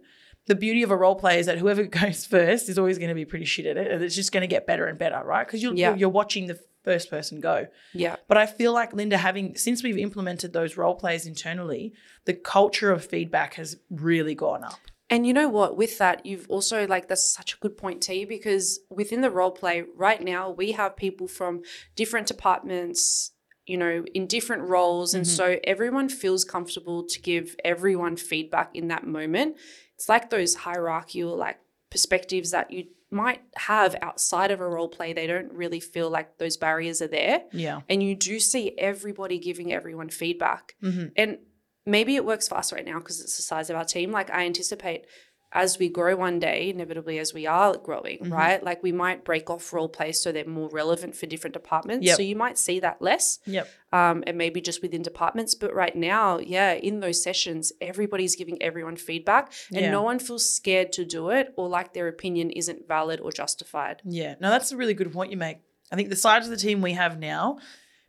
the 0.48 0.56
beauty 0.56 0.82
of 0.84 0.90
a 0.90 0.98
role 0.98 1.16
play 1.16 1.40
is 1.40 1.46
that 1.46 1.60
whoever 1.60 1.84
goes 2.02 2.26
first 2.26 2.68
is 2.70 2.80
always 2.80 2.98
going 2.98 3.10
to 3.10 3.16
be 3.16 3.26
pretty 3.26 3.46
shit 3.46 3.66
at 3.66 3.78
it 3.78 3.92
and 3.92 4.04
it's 4.04 4.16
just 4.16 4.32
going 4.32 4.42
to 4.42 4.48
get 4.48 4.66
better 4.66 4.86
and 4.88 4.98
better 4.98 5.22
right 5.24 5.46
because 5.46 5.62
you're, 5.62 5.74
Yeah. 5.74 5.90
you're, 5.90 5.98
you're 5.98 6.10
watching 6.10 6.48
the 6.48 6.60
first 6.84 7.10
person 7.12 7.40
go 7.40 7.68
Yeah. 7.94 8.16
but 8.28 8.38
I 8.38 8.48
feel 8.48 8.74
like 8.74 8.92
Linda, 8.94 9.18
having 9.18 9.56
since 9.56 9.84
we've 9.84 9.98
implemented 10.00 10.52
those 10.52 10.78
role 10.78 10.96
plays 10.96 11.28
internally, 11.28 11.94
the 12.26 12.34
culture 12.34 12.92
of 12.92 13.06
feedback 13.06 13.54
has 13.54 13.78
really 13.92 14.34
gone 14.34 14.64
up. 14.64 14.80
And 15.12 15.28
you 15.28 15.34
know 15.34 15.50
what? 15.50 15.78
With 15.78 15.98
that, 15.98 16.26
you've 16.26 16.48
also 16.50 16.88
like 16.88 17.10
that's 17.10 17.32
such 17.32 17.54
a 17.54 17.58
good 17.58 17.78
point, 17.78 18.02
T, 18.02 18.24
because 18.24 18.80
within 18.90 19.20
the 19.20 19.30
role 19.30 19.52
play 19.52 19.84
right 19.96 20.24
now, 20.24 20.50
we 20.50 20.72
have 20.72 20.96
people 20.96 21.28
from 21.28 21.62
different 21.96 22.28
departments, 22.28 23.32
you 23.66 23.78
know, 23.78 24.06
in 24.14 24.26
different 24.26 24.64
roles. 24.64 25.14
And 25.14 25.28
so 25.28 25.58
everyone 25.66 26.08
feels 26.08 26.46
comfortable 26.46 27.04
to 27.04 27.22
give 27.22 27.58
everyone 27.66 28.16
feedback 28.16 28.72
in 28.74 28.88
that 28.88 29.06
moment. 29.06 29.58
It's 29.96 30.08
like 30.08 30.30
those 30.30 30.56
hierarchical 30.56 31.36
like 31.36 31.60
perspectives 31.92 32.52
that 32.52 32.72
you 32.72 32.86
might 33.12 33.42
have 33.58 33.98
outside 34.02 34.50
of 34.50 34.62
a 34.62 34.68
role 34.68 34.88
play. 34.88 35.12
They 35.12 35.28
don't 35.28 35.52
really 35.52 35.82
feel 35.82 36.10
like 36.10 36.38
those 36.38 36.56
barriers 36.56 37.02
are 37.02 37.08
there. 37.08 37.44
Yeah. 37.52 37.82
And 37.90 38.02
you 38.02 38.16
do 38.16 38.40
see 38.40 38.74
everybody 38.78 39.38
giving 39.38 39.74
everyone 39.74 40.08
feedback. 40.08 40.76
Mm-hmm. 40.82 41.08
And 41.18 41.38
maybe 41.86 42.16
it 42.16 42.26
works 42.26 42.48
for 42.48 42.56
us 42.58 42.72
right 42.72 42.86
now 42.86 43.00
because 43.00 43.22
it's 43.22 43.38
the 43.38 43.44
size 43.44 43.70
of 43.70 43.76
our 43.76 43.86
team. 43.86 44.12
Like 44.12 44.30
I 44.30 44.46
anticipate 44.46 45.06
as 45.54 45.78
we 45.78 45.90
grow 45.90 46.16
one 46.16 46.40
day, 46.40 46.70
inevitably 46.70 47.20
as 47.20 47.34
we 47.34 47.46
are 47.46 47.76
growing, 47.76 48.20
Mm-hmm. 48.20 48.32
right? 48.34 48.64
Like 48.64 48.82
we 48.84 48.94
might 48.94 49.26
break 49.26 49.50
off 49.50 49.74
role 49.74 49.90
plays 49.90 50.18
so 50.22 50.32
they're 50.32 50.46
more 50.46 50.70
relevant 50.70 51.14
for 51.14 51.26
different 51.26 51.54
departments. 51.54 52.06
Yep. 52.08 52.16
So 52.16 52.22
you 52.24 52.38
might 52.38 52.58
see 52.58 52.80
that 52.80 53.02
less. 53.02 53.40
Yep. 53.46 53.68
Um, 53.92 54.24
and 54.26 54.38
maybe 54.38 54.62
just 54.62 54.82
within 54.82 55.02
departments. 55.02 55.54
But 55.54 55.74
right 55.76 55.94
now, 55.94 56.38
yeah, 56.40 56.72
in 56.72 57.02
those 57.02 57.22
sessions, 57.22 57.74
everybody's 57.82 58.38
giving 58.38 58.62
everyone 58.64 58.96
feedback 58.96 59.52
and 59.74 59.82
Yeah. 59.82 59.92
no 59.92 60.04
one 60.04 60.20
feels 60.20 60.50
scared 60.50 60.94
to 60.94 61.04
do 61.04 61.32
it 61.32 61.54
or 61.58 61.68
like 61.68 61.94
their 61.94 62.08
opinion 62.08 62.52
isn't 62.52 62.88
valid 62.88 63.20
or 63.20 63.34
justified. 63.34 64.02
Yeah. 64.06 64.36
No, 64.40 64.52
that's 64.52 64.72
a 64.72 64.78
really 64.78 64.94
good 64.94 65.12
point 65.12 65.32
you 65.32 65.38
make. 65.38 65.58
I 65.92 65.98
think 65.98 66.08
the 66.08 66.16
size 66.16 66.46
of 66.46 66.52
the 66.52 66.56
team 66.58 66.82
we 66.82 66.94
have 66.94 67.20
now, 67.20 67.58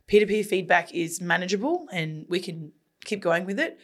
peer-to-peer 0.07 0.45
feedback 0.45 0.93
is 0.93 1.19
manageable 1.19 1.87
and 1.91 2.25
we 2.29 2.39
can 2.39 2.71
keep 3.05 3.21
going 3.21 3.45
with 3.45 3.59
it. 3.59 3.77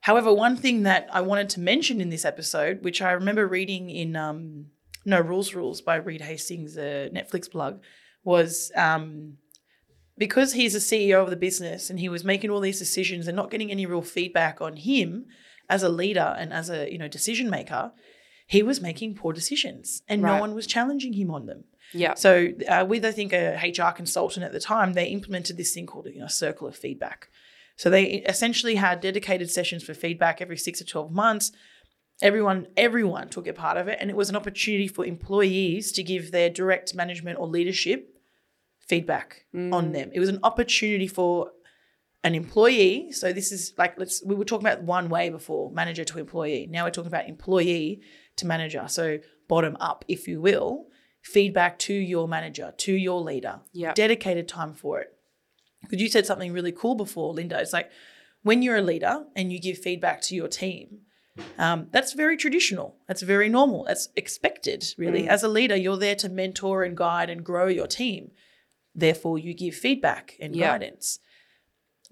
However, 0.00 0.32
one 0.34 0.56
thing 0.56 0.82
that 0.82 1.08
I 1.12 1.22
wanted 1.22 1.48
to 1.50 1.60
mention 1.60 2.00
in 2.00 2.10
this 2.10 2.24
episode, 2.24 2.84
which 2.84 3.00
I 3.00 3.12
remember 3.12 3.46
reading 3.46 3.88
in 3.88 4.16
um, 4.16 4.66
No 5.06 5.20
Rules 5.20 5.54
Rules 5.54 5.80
by 5.80 5.96
Reed 5.96 6.20
Hastings, 6.20 6.76
a 6.76 7.10
Netflix 7.14 7.50
plug, 7.50 7.82
was 8.22 8.70
um, 8.76 9.38
because 10.18 10.52
he's 10.52 10.74
a 10.74 10.78
CEO 10.78 11.22
of 11.22 11.30
the 11.30 11.36
business 11.36 11.90
and 11.90 11.98
he 11.98 12.08
was 12.08 12.24
making 12.24 12.50
all 12.50 12.60
these 12.60 12.78
decisions 12.78 13.26
and 13.26 13.36
not 13.36 13.50
getting 13.50 13.70
any 13.70 13.86
real 13.86 14.02
feedback 14.02 14.60
on 14.60 14.76
him 14.76 15.26
as 15.68 15.82
a 15.82 15.88
leader 15.88 16.36
and 16.38 16.52
as 16.52 16.68
a 16.68 16.90
you 16.92 16.98
know 16.98 17.08
decision 17.08 17.48
maker, 17.48 17.92
he 18.46 18.62
was 18.62 18.80
making 18.80 19.14
poor 19.14 19.32
decisions 19.32 20.02
and 20.06 20.20
no 20.20 20.38
one 20.38 20.54
was 20.54 20.66
challenging 20.66 21.14
him 21.14 21.30
on 21.30 21.46
them. 21.46 21.64
Yeah. 21.92 22.14
So 22.14 22.48
uh, 22.68 22.84
with 22.86 23.04
I 23.04 23.12
think 23.12 23.32
a 23.32 23.56
HR 23.56 23.92
consultant 23.92 24.44
at 24.44 24.52
the 24.52 24.60
time, 24.60 24.92
they 24.92 25.06
implemented 25.06 25.56
this 25.56 25.72
thing 25.72 25.86
called 25.86 26.06
you 26.12 26.20
know 26.20 26.28
circle 26.28 26.68
of 26.68 26.76
feedback. 26.76 27.28
So 27.76 27.90
they 27.90 28.04
essentially 28.04 28.76
had 28.76 29.00
dedicated 29.00 29.50
sessions 29.50 29.82
for 29.82 29.94
feedback 29.94 30.40
every 30.40 30.56
six 30.56 30.78
to 30.78 30.84
twelve 30.84 31.12
months. 31.12 31.52
Everyone, 32.22 32.68
everyone 32.76 33.28
took 33.28 33.48
a 33.48 33.52
part 33.52 33.76
of 33.76 33.88
it, 33.88 33.98
and 34.00 34.08
it 34.08 34.16
was 34.16 34.30
an 34.30 34.36
opportunity 34.36 34.86
for 34.86 35.04
employees 35.04 35.90
to 35.92 36.02
give 36.02 36.30
their 36.30 36.48
direct 36.48 36.94
management 36.94 37.38
or 37.38 37.48
leadership 37.48 38.14
feedback 38.78 39.46
on 39.54 39.70
mm. 39.70 39.92
them. 39.92 40.10
It 40.12 40.20
was 40.20 40.28
an 40.28 40.38
opportunity 40.42 41.08
for 41.08 41.50
an 42.22 42.34
employee. 42.34 43.12
So 43.12 43.32
this 43.32 43.52
is 43.52 43.72
like 43.76 43.98
let's 43.98 44.22
we 44.24 44.34
were 44.34 44.44
talking 44.44 44.66
about 44.66 44.82
one 44.82 45.08
way 45.08 45.28
before, 45.28 45.70
manager 45.72 46.04
to 46.04 46.18
employee. 46.18 46.66
Now 46.70 46.84
we're 46.84 46.90
talking 46.90 47.08
about 47.08 47.28
employee 47.28 48.02
to 48.36 48.46
manager. 48.46 48.86
So 48.88 49.18
bottom 49.48 49.76
up, 49.80 50.04
if 50.08 50.26
you 50.26 50.40
will, 50.40 50.86
feedback 51.22 51.78
to 51.80 51.94
your 51.94 52.28
manager, 52.28 52.72
to 52.78 52.92
your 52.92 53.20
leader. 53.20 53.60
Yeah. 53.72 53.92
Dedicated 53.92 54.48
time 54.48 54.72
for 54.72 55.00
it. 55.00 55.13
Because 55.84 56.02
you 56.02 56.08
said 56.08 56.26
something 56.26 56.52
really 56.52 56.72
cool 56.72 56.94
before, 56.94 57.32
Linda. 57.32 57.60
It's 57.60 57.72
like 57.72 57.90
when 58.42 58.62
you're 58.62 58.76
a 58.76 58.82
leader 58.82 59.24
and 59.36 59.52
you 59.52 59.60
give 59.60 59.78
feedback 59.78 60.20
to 60.22 60.34
your 60.34 60.48
team, 60.48 61.00
um, 61.58 61.88
that's 61.90 62.12
very 62.12 62.36
traditional. 62.36 62.96
That's 63.08 63.22
very 63.22 63.48
normal. 63.48 63.84
That's 63.84 64.08
expected, 64.16 64.84
really. 64.96 65.28
As 65.28 65.42
a 65.42 65.48
leader, 65.48 65.76
you're 65.76 65.96
there 65.96 66.14
to 66.16 66.28
mentor 66.28 66.84
and 66.84 66.96
guide 66.96 67.30
and 67.30 67.44
grow 67.44 67.66
your 67.66 67.86
team. 67.86 68.30
Therefore, 68.94 69.38
you 69.38 69.54
give 69.54 69.74
feedback 69.74 70.36
and 70.40 70.54
Yeah. 70.54 70.68
guidance. 70.70 71.18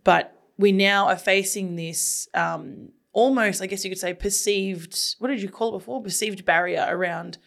But 0.02 0.37
we 0.59 0.73
now 0.73 1.07
are 1.07 1.17
facing 1.17 1.76
this 1.76 2.29
um, 2.35 2.91
almost, 3.12 3.62
I 3.62 3.67
guess 3.67 3.85
you 3.85 3.91
could 3.91 3.99
say, 3.99 4.14
perceived, 4.14 4.99
what 5.19 5.29
did 5.29 5.43
you 5.43 5.49
call 5.49 5.69
it 5.75 5.79
before? 5.79 6.02
Perceived 6.02 6.45
barrier 6.45 6.87
around 6.88 7.38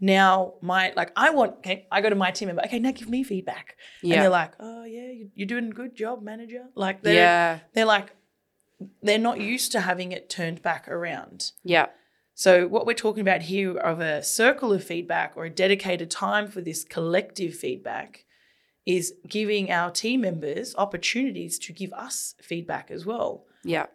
now 0.00 0.54
my, 0.62 0.92
like, 0.96 1.12
I 1.16 1.30
want, 1.30 1.56
okay, 1.58 1.86
I 1.92 2.00
go 2.00 2.08
to 2.08 2.14
my 2.16 2.30
team 2.30 2.46
member, 2.48 2.62
okay, 2.64 2.78
now 2.78 2.92
give 2.92 3.08
me 3.08 3.22
feedback. 3.22 3.76
And 4.02 4.12
they're 4.12 4.28
like, 4.30 4.52
oh, 4.58 4.84
yeah, 4.84 5.10
you- 5.10 5.30
you're 5.34 5.46
doing 5.46 5.68
a 5.68 5.72
good 5.74 5.94
job, 5.94 6.22
manager. 6.22 6.64
Like, 6.74 7.02
they're, 7.02 7.14
Yeah. 7.14 7.58
they're 7.74 7.84
like, 7.84 8.16
they're 9.02 9.18
not 9.18 9.40
used 9.40 9.72
to 9.72 9.80
having 9.80 10.12
it 10.12 10.30
turned 10.30 10.62
back 10.62 10.88
around. 10.88 11.52
Yeah. 11.62 11.86
So, 12.34 12.66
what 12.66 12.86
we're 12.86 12.94
talking 12.94 13.20
about 13.20 13.42
here 13.42 13.76
of 13.76 14.00
a 14.00 14.22
circle 14.22 14.72
of 14.72 14.82
feedback 14.82 15.34
or 15.36 15.44
a 15.44 15.50
dedicated 15.50 16.10
time 16.10 16.48
for 16.48 16.62
this 16.62 16.82
collective 16.84 17.54
feedback 17.54 18.24
is 18.86 19.12
giving 19.28 19.70
our 19.70 19.90
team 19.90 20.22
members 20.22 20.74
opportunities 20.76 21.58
to 21.58 21.74
give 21.74 21.92
us 21.92 22.34
feedback 22.40 22.90
as 22.90 23.04
well. 23.04 23.44
Yeah. 23.62 23.86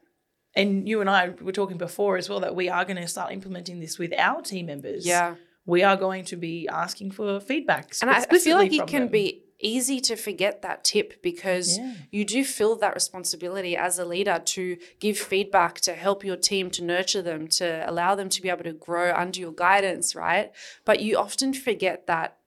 And 0.55 0.87
you 0.87 1.01
and 1.01 1.09
I 1.09 1.29
were 1.29 1.51
talking 1.51 1.77
before 1.77 2.17
as 2.17 2.29
well 2.29 2.39
that 2.41 2.55
we 2.55 2.69
are 2.69 2.85
going 2.85 2.97
to 2.97 3.07
start 3.07 3.33
implementing 3.33 3.79
this 3.79 3.97
with 3.97 4.13
our 4.17 4.41
team 4.43 4.67
members. 4.67 5.05
Yeah. 5.07 5.35
We 5.65 5.83
are 5.83 5.97
going 5.97 6.25
to 6.25 6.35
be 6.35 6.67
asking 6.67 7.11
for 7.11 7.39
feedback. 7.39 7.93
And 8.01 8.09
I, 8.11 8.21
feel 8.37 8.57
like 8.57 8.71
it 8.73 8.87
can 8.87 9.03
them. 9.03 9.11
be 9.11 9.41
easy 9.59 9.99
to 10.01 10.15
forget 10.15 10.61
that 10.61 10.83
tip 10.83 11.21
because 11.23 11.77
Yeah. 11.79 11.93
you 12.11 12.25
do 12.25 12.43
feel 12.43 12.75
that 12.77 12.93
responsibility 12.93 13.75
as 13.75 13.97
a 13.97 14.05
leader 14.05 14.39
to 14.45 14.77
give 14.99 15.17
feedback, 15.17 15.79
to 15.81 15.93
help 15.93 16.23
your 16.23 16.35
team, 16.35 16.69
to 16.71 16.83
nurture 16.83 17.21
them, 17.21 17.47
to 17.47 17.89
allow 17.89 18.15
them 18.15 18.29
to 18.29 18.41
be 18.41 18.49
able 18.49 18.63
to 18.65 18.73
grow 18.73 19.13
under 19.15 19.39
your 19.39 19.53
guidance, 19.53 20.13
right? 20.15 20.51
But 20.83 20.99
you 21.01 21.17
often 21.17 21.53
forget 21.53 22.05
that 22.07 22.37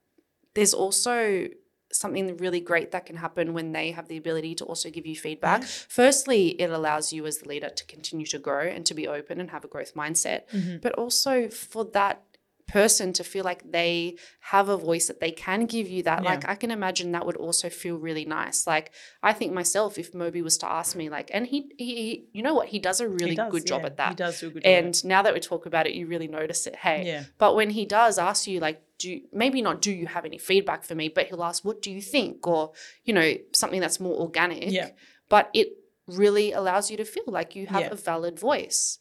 there's 0.55 0.75
also 0.75 1.49
something 1.91 2.37
really 2.37 2.61
great 2.61 2.91
that 2.93 3.07
can 3.07 3.17
happen 3.17 3.55
when 3.55 3.73
they 3.73 3.91
have 3.93 4.09
the 4.09 4.19
ability 4.19 4.55
to 4.57 4.65
also 4.67 4.91
give 4.91 5.07
you 5.07 5.17
feedback. 5.17 5.65
Firstly, 5.65 6.49
it 6.61 6.69
allows 6.71 7.15
you 7.15 7.25
as 7.27 7.39
the 7.39 7.49
leader 7.49 7.71
to 7.71 7.85
continue 7.87 8.27
to 8.27 8.39
grow 8.39 8.61
and 8.63 8.85
to 8.85 8.93
be 8.95 9.09
open 9.09 9.41
and 9.41 9.51
have 9.51 9.65
a 9.65 9.69
growth 9.69 9.95
mindset, 9.95 10.47
Mm-hmm. 10.51 10.77
but 10.83 10.93
also 10.93 11.49
for 11.49 11.85
that 11.87 12.23
person 12.69 13.13
to 13.15 13.25
feel 13.25 13.45
like 13.45 13.73
they 13.73 14.15
have 14.41 14.69
a 14.69 14.77
voice 14.77 15.07
that 15.09 15.21
they 15.21 15.31
can 15.31 15.65
give 15.67 15.89
you 15.89 16.03
that 16.03 16.23
Yeah. 16.23 16.29
like 16.31 16.49
i 16.49 16.55
can 16.55 16.71
imagine 16.71 17.13
that 17.13 17.25
would 17.27 17.37
also 17.37 17.69
feel 17.71 17.97
really 17.97 18.27
nice 18.27 18.67
like 18.67 18.93
i 19.23 19.33
think 19.33 19.53
myself 19.55 19.97
if 19.99 20.15
moby 20.15 20.43
was 20.43 20.59
to 20.59 20.67
ask 20.71 20.95
me 20.95 21.09
like 21.09 21.31
and 21.33 21.47
he, 21.47 21.59
he 21.79 21.95
he- 21.97 22.25
you 22.33 22.43
know 22.43 22.55
what 22.55 22.69
he 22.69 22.79
does 22.79 23.01
a 23.01 23.09
really 23.09 23.35
does, 23.35 23.51
good 23.51 23.67
job 23.67 23.85
at 23.87 23.97
that 23.97 24.11
He 24.11 24.15
does 24.17 24.41
do 24.41 24.49
a 24.49 24.51
good 24.51 24.63
job. 24.63 24.71
and 24.85 25.05
now 25.05 25.23
that 25.23 25.33
we 25.35 25.41
talk 25.41 25.65
about 25.67 25.87
it 25.87 25.95
you 25.95 26.07
really 26.07 26.29
notice 26.29 26.67
it 26.67 26.77
hey 26.77 27.07
Yeah. 27.07 27.25
but 27.39 27.57
when 27.57 27.71
he 27.71 27.85
does 27.87 28.19
ask 28.19 28.47
you 28.47 28.61
like 28.61 28.83
do 28.99 29.11
you, 29.13 29.21
maybe 29.33 29.63
not 29.63 29.81
do 29.81 29.91
you 29.93 30.07
have 30.07 30.25
any 30.27 30.39
feedback 30.39 30.85
for 30.85 30.95
me 30.95 31.09
but 31.09 31.27
he'll 31.29 31.43
ask 31.45 31.65
what 31.65 31.81
do 31.81 31.91
you 31.91 32.03
think 32.03 32.47
or 32.47 32.73
you 33.05 33.15
know 33.15 33.33
something 33.55 33.81
that's 33.81 33.99
more 33.99 34.17
organic 34.21 34.71
Yeah. 34.71 34.91
but 35.31 35.49
it 35.55 35.69
really 36.07 36.53
allows 36.53 36.91
you 36.91 36.97
to 36.99 37.05
feel 37.05 37.25
like 37.27 37.55
you 37.57 37.67
have 37.67 37.81
Yeah. 37.83 37.93
a 37.93 37.97
valid 37.97 38.39
voice 38.39 38.99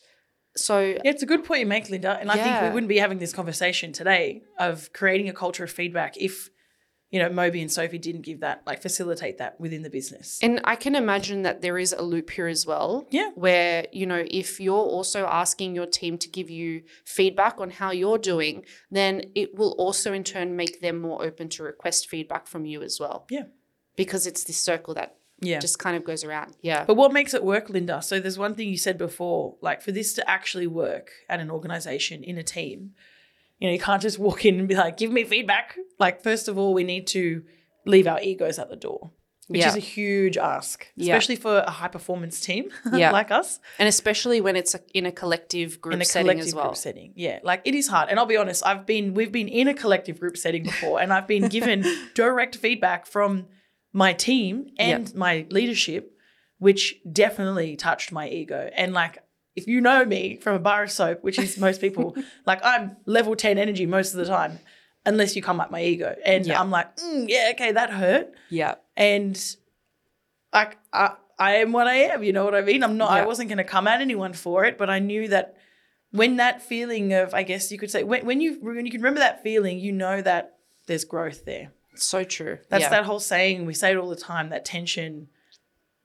so 0.58 0.80
Yeah, 0.80 1.02
it's 1.04 1.24
a 1.24 1.26
good 1.26 1.44
point 1.44 1.62
you 1.62 1.66
make, 1.66 1.90
Linda. 1.90 2.18
And 2.20 2.32
I 2.32 2.36
think 2.36 2.62
we 2.62 2.70
wouldn't 2.70 2.90
be 2.90 2.98
having 2.98 3.20
this 3.20 3.34
conversation 3.34 3.92
today 3.92 4.42
of 4.60 4.92
creating 4.94 5.30
a 5.30 5.34
culture 5.34 5.64
of 5.64 5.72
feedback 5.72 6.18
if, 6.18 6.50
you 7.10 7.20
know, 7.20 7.30
Moby 7.30 7.62
and 7.62 7.72
Sophie 7.72 7.98
didn't 7.98 8.24
give 8.24 8.42
that, 8.42 8.64
like 8.66 8.82
facilitate 8.82 9.38
that 9.38 9.60
within 9.60 9.82
the 9.82 9.90
business. 9.90 10.40
And 10.42 10.60
I 10.64 10.76
can 10.76 10.96
imagine 10.96 11.44
that 11.44 11.62
there 11.62 11.78
is 11.78 11.94
a 11.94 12.02
loop 12.02 12.30
here 12.32 12.48
as 12.48 12.66
well. 12.66 13.08
Yeah. 13.10 13.30
Where, 13.36 13.86
you 13.94 14.06
know, 14.06 14.26
if 14.30 14.60
you're 14.60 14.76
also 14.76 15.26
asking 15.26 15.76
your 15.76 15.86
team 15.86 16.18
to 16.18 16.30
give 16.30 16.50
you 16.50 16.84
feedback 17.06 17.60
on 17.60 17.70
how 17.70 17.92
you're 17.92 18.18
doing, 18.18 18.66
then 18.92 19.22
it 19.36 19.56
will 19.56 19.72
also 19.78 20.12
in 20.12 20.24
turn 20.24 20.56
make 20.56 20.82
them 20.82 21.00
more 21.00 21.24
open 21.24 21.48
to 21.50 21.64
request 21.64 22.10
feedback 22.10 22.48
from 22.48 22.66
you 22.66 22.82
as 22.82 23.00
well. 23.00 23.26
Yeah. 23.30 23.44
Because 23.96 24.28
it's 24.28 24.44
this 24.44 24.62
circle 24.62 24.94
that 24.96 25.16
Yeah. 25.40 25.60
just 25.60 25.78
kind 25.80 25.96
of 25.96 26.04
goes 26.04 26.24
around. 26.24 26.56
Yeah. 26.62 26.84
But 26.86 26.96
what 26.96 27.14
makes 27.14 27.34
it 27.34 27.44
work, 27.44 27.70
Linda? 27.70 28.02
So 28.02 28.20
there's 28.20 28.40
one 28.40 28.56
thing 28.56 28.70
you 28.70 28.78
said 28.78 28.98
before, 28.98 29.56
like 29.62 29.82
for 29.82 29.92
this 29.92 30.14
to 30.14 30.30
actually 30.30 30.68
work 30.68 31.12
at 31.30 31.40
an 31.40 31.52
organization 31.52 32.24
in 32.24 32.38
a 32.38 32.44
team, 32.44 32.92
you 33.60 33.68
know, 33.68 33.74
you 33.74 33.80
can't 33.80 34.02
just 34.02 34.18
walk 34.20 34.46
in 34.46 34.60
and 34.60 34.68
be 34.68 34.76
like, 34.76 34.98
give 34.98 35.12
me 35.12 35.24
feedback. 35.24 35.78
Like, 36.00 36.24
first 36.24 36.48
of 36.48 36.58
all, 36.58 36.74
we 36.74 36.84
need 36.84 37.08
to 37.08 37.44
leave 37.86 38.08
our 38.08 38.20
egos 38.22 38.60
at 38.60 38.70
the 38.70 38.76
door, 38.76 39.12
which 39.48 39.62
Yeah. 39.62 39.70
is 39.70 39.76
a 39.76 39.80
huge 39.80 40.38
ask, 40.38 40.88
Yeah. 40.96 41.14
especially 41.16 41.36
for 41.38 41.60
a 41.60 41.70
high 41.72 41.88
performance 41.88 42.40
team 42.40 42.70
Yeah. 42.94 43.12
like 43.12 43.32
us. 43.32 43.60
And 43.80 43.88
especially 43.88 44.42
when 44.42 44.56
it's 44.56 44.74
a, 44.76 44.80
in 44.94 45.06
a 45.06 45.12
collective 45.12 45.82
group 45.82 45.94
in 45.96 46.02
a 46.02 46.06
setting 46.06 46.26
collective 46.26 46.48
as 46.48 46.56
well. 46.56 46.66
group 46.66 46.78
setting. 46.78 47.14
Yeah, 47.16 47.40
like 47.44 47.62
it 47.64 47.74
is 47.76 47.88
hard. 47.88 48.10
And 48.10 48.20
I'll 48.20 48.26
be 48.26 48.38
honest, 48.38 48.66
I've 48.66 48.86
been 48.86 49.14
we've 49.14 49.32
been 49.32 49.48
in 49.48 49.68
a 49.68 49.74
collective 49.74 50.20
group 50.20 50.36
setting 50.38 50.64
before, 50.64 51.00
and 51.00 51.14
I've 51.14 51.28
been 51.28 51.48
given 51.48 51.84
direct 52.16 52.56
feedback 52.58 53.06
from 53.06 53.48
my 53.98 54.14
team 54.14 54.70
and 54.78 55.14
my 55.16 55.48
leadership, 55.50 56.16
which 56.60 56.98
definitely 57.12 57.76
touched 57.76 58.12
my 58.12 58.30
ego. 58.30 58.70
And 58.76 58.94
like, 58.94 59.18
if 59.56 59.66
you 59.66 59.82
know 59.82 60.06
me 60.06 60.36
from 60.36 60.54
a 60.54 60.60
bar 60.60 60.84
of 60.84 60.92
soap, 60.92 61.24
which 61.24 61.40
is 61.40 61.58
most 61.58 61.82
people, 61.82 62.16
like 62.46 62.60
I'm 62.64 62.98
level 63.08 63.36
ten 63.36 63.58
energy 63.58 63.88
most 63.88 64.14
of 64.14 64.20
the 64.20 64.26
time, 64.28 64.60
unless 65.04 65.36
you 65.36 65.42
come 65.42 65.60
at 65.60 65.72
my 65.72 65.82
ego, 65.82 66.16
and 66.24 66.46
Yeah. 66.46 66.62
I'm 66.62 66.70
like, 66.70 66.96
mm, 66.98 67.26
yeah, 67.28 67.50
okay, 67.54 67.72
that 67.72 67.90
hurt 67.90 68.32
Yeah. 68.50 68.76
and 68.96 69.36
like, 70.54 70.78
I 70.94 71.16
I 71.40 71.56
am 71.56 71.72
what 71.72 71.88
I 71.88 71.96
am. 71.96 72.24
You 72.24 72.34
know 72.34 72.46
what 72.46 72.54
I 72.54 72.62
mean? 72.62 72.84
I'm 72.84 72.98
not. 72.98 73.10
I 73.10 73.26
wasn't 73.26 73.50
going 73.50 73.58
to 73.58 73.64
come 73.64 73.88
at 73.88 74.00
anyone 74.00 74.34
for 74.34 74.66
it, 74.66 74.78
but 74.78 74.92
I 74.92 75.00
knew 75.00 75.28
that 75.30 75.56
when 76.12 76.36
that 76.38 76.62
feeling 76.62 77.14
of, 77.14 77.34
I 77.34 77.42
guess 77.42 77.72
you 77.72 77.80
could 77.80 77.90
say, 77.90 78.04
when, 78.04 78.28
when 78.28 78.42
you 78.42 78.60
when 78.62 78.86
you 78.86 78.92
can 78.92 79.02
remember 79.02 79.22
that 79.22 79.42
feeling, 79.42 79.80
you 79.80 79.92
know 79.92 80.22
that 80.22 80.58
there's 80.86 81.04
growth 81.04 81.46
there. 81.46 81.72
So 81.98 82.24
true. 82.24 82.60
That's 82.70 82.84
yeah. 82.84 82.90
that 82.90 83.06
whole 83.06 83.20
saying. 83.20 83.66
We 83.66 83.74
say 83.74 83.92
it 83.92 83.98
all 83.98 84.10
the 84.10 84.16
time. 84.16 84.50
That 84.50 84.66
tension 84.66 85.28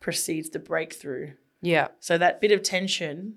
precedes 0.01 0.51
the 0.51 0.59
breakthrough. 0.59 1.33
Yeah. 1.61 1.89
So 2.01 2.19
that 2.19 2.41
bit 2.41 2.53
of 2.53 2.63
tension 2.63 3.37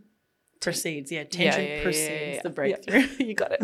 precedes. 0.59 1.11
Yeah, 1.11 1.23
tension 1.23 1.63
yeah, 1.63 1.75
yeah, 1.75 1.83
precedes 1.83 2.43
the 2.43 2.49
breakthrough. 2.49 3.07
you 3.19 3.33
got 3.33 3.51
it. 3.51 3.61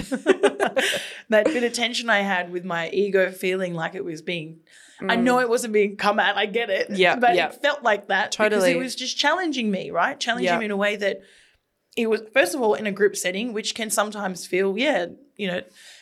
that 1.29 1.45
bit 1.45 1.63
of 1.63 1.73
tension 1.73 2.09
I 2.09 2.19
had 2.19 2.51
with 2.51 2.63
my 2.63 2.89
ego 2.89 3.31
feeling 3.31 3.73
like 3.73 3.95
it 3.95 4.05
was 4.05 4.21
being, 4.21 4.59
I 5.01 5.15
know 5.15 5.39
it 5.39 5.49
wasn't 5.49 5.73
being 5.73 5.97
come 5.97 6.19
at, 6.19 6.37
I 6.37 6.45
get 6.45 6.69
it. 6.69 6.89
Mm. 6.89 6.97
Yeah, 6.97 7.15
But 7.15 7.35
it 7.35 7.55
felt 7.55 7.83
like 7.83 8.07
that 8.07 8.37
because 8.37 8.63
it 8.63 8.77
was 8.77 8.95
just 8.95 9.17
challenging 9.17 9.71
me, 9.71 9.91
right? 9.91 10.19
Challenging 10.19 10.59
me 10.59 10.65
in 10.65 10.71
a 10.71 10.77
way 10.77 10.95
that 10.95 11.21
it 11.97 12.09
was, 12.09 12.21
first 12.33 12.55
of 12.55 12.61
all, 12.61 12.75
in 12.75 12.87
a 12.87 12.91
group 12.91 13.17
setting, 13.17 13.51
which 13.51 13.75
can 13.75 13.89
sometimes 13.89 14.45
feel, 14.45 14.77
yeah, 14.77 15.07
you 15.35 15.47
know, 15.47 15.61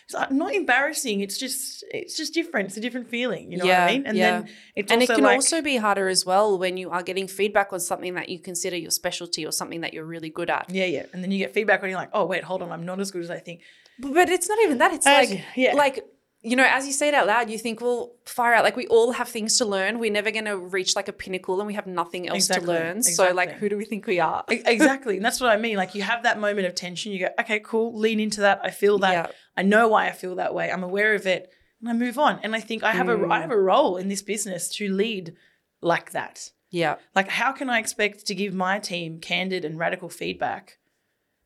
it's 0.10 0.16
uh, 0.16 0.26
not 0.32 0.56
embarrassing. 0.56 1.22
It's 1.22 1.38
just, 1.38 1.84
it's 1.92 2.18
just 2.18 2.34
different. 2.34 2.70
It's 2.70 2.78
a 2.78 2.82
different 2.82 3.10
feeling. 3.10 3.52
You 3.52 3.60
know 3.60 3.66
what 3.66 3.80
I 3.80 3.92
mean? 3.92 4.08
And 4.08 4.18
yeah. 4.18 4.42
then 4.42 4.50
it's 4.76 4.92
and 4.92 5.04
it 5.04 5.08
can 5.08 5.22
like, 5.22 5.36
also 5.36 5.62
be 5.62 5.78
harder 5.78 6.08
as 6.08 6.26
well 6.26 6.58
when 6.58 6.78
you 6.78 6.90
are 6.90 7.04
getting 7.04 7.28
feedback 7.28 7.72
on 7.74 7.80
something 7.80 8.16
that 8.16 8.28
you 8.28 8.40
consider 8.40 8.76
your 8.76 8.90
specialty 8.90 9.46
or 9.46 9.52
something 9.52 9.82
that 9.82 9.94
you're 9.94 10.06
really 10.06 10.32
good 10.32 10.50
at. 10.50 10.68
yeah, 10.70 10.86
yeah. 10.86 11.06
And 11.14 11.24
then 11.24 11.30
you 11.30 11.38
get 11.38 11.54
feedback 11.54 11.84
when 11.84 11.92
you're 11.92 12.00
like, 12.00 12.10
oh, 12.14 12.26
wait, 12.26 12.44
hold 12.44 12.64
on, 12.64 12.72
I'm 12.72 12.86
not 12.86 13.00
as 13.00 13.12
good 13.12 13.22
as 13.22 13.30
I 13.30 13.38
think. 13.38 13.62
But, 14.00 14.16
but 14.16 14.30
it's 14.30 14.50
not 14.50 14.58
even 14.64 14.80
that. 14.80 14.94
It's 14.94 15.06
As- 15.06 15.30
like, 15.30 15.46
yeah. 15.56 15.76
like 15.76 16.04
you 16.42 16.56
know, 16.56 16.66
as 16.66 16.88
you 16.88 16.94
say 16.94 17.10
it 17.10 17.14
out 17.14 17.28
loud, 17.28 17.50
you 17.50 17.58
think, 17.58 17.82
well, 17.82 18.14
fire 18.26 18.54
out. 18.54 18.64
Like 18.64 18.78
we 18.78 18.88
all 18.88 19.12
have 19.12 19.28
things 19.28 19.58
to 19.58 19.66
learn. 19.66 20.00
We're 20.00 20.12
never 20.12 20.32
going 20.32 20.46
to 20.46 20.58
reach 20.58 20.96
like 20.96 21.10
a 21.10 21.14
pinnacle, 21.14 21.60
and 21.60 21.68
we 21.68 21.74
have 21.74 21.86
nothing 21.86 22.30
else 22.30 22.38
Exactly, 22.38 22.66
to 22.68 22.72
learn. 22.72 23.04
So, 23.04 23.34
like, 23.34 23.54
who 23.54 23.68
do 23.68 23.76
we 23.76 23.84
think 23.84 24.08
we 24.08 24.22
are? 24.22 24.46
Exactly 24.50 25.18
and 25.18 25.26
that's 25.26 25.42
what 25.42 25.50
i 25.50 25.58
mean 25.58 25.76
like 25.78 25.96
you 25.96 26.02
have 26.02 26.24
that 26.24 26.40
moment 26.40 26.66
of 26.68 26.76
tension 26.76 27.12
you 27.12 27.20
go 27.20 27.30
okay 27.40 27.60
cool 27.60 27.98
lean 27.98 28.20
into 28.20 28.42
that 28.42 28.60
i 28.64 28.70
feel 28.70 29.00
that 29.00 29.12
Yeah. 29.12 29.28
i 29.58 29.64
know 29.64 29.88
why 29.90 30.08
i 30.08 30.12
feel 30.12 30.36
that 30.36 30.54
way 30.54 30.72
i'm 30.72 30.84
aware 30.84 31.14
of 31.16 31.26
it 31.28 31.50
and 31.80 31.90
i 31.90 31.94
move 31.94 32.18
on 32.18 32.40
and 32.44 32.56
i 32.56 32.60
think 32.60 32.84
i 32.84 32.92
have 32.92 33.10
a 33.10 33.16
Mm. 33.18 33.32
i 33.32 33.42
have 33.42 33.52
a 33.52 33.60
role 33.60 33.98
in 33.98 34.08
this 34.08 34.22
business 34.22 34.70
to 34.78 34.90
lead 34.92 35.36
like 35.82 36.12
that 36.12 36.52
Yeah, 36.70 36.96
like 37.16 37.28
how 37.30 37.52
can 37.52 37.70
i 37.70 37.80
expect 37.80 38.26
to 38.28 38.36
give 38.36 38.54
my 38.54 38.80
team 38.80 39.20
candid 39.20 39.66
and 39.66 39.78
radical 39.80 40.10
feedback 40.10 40.78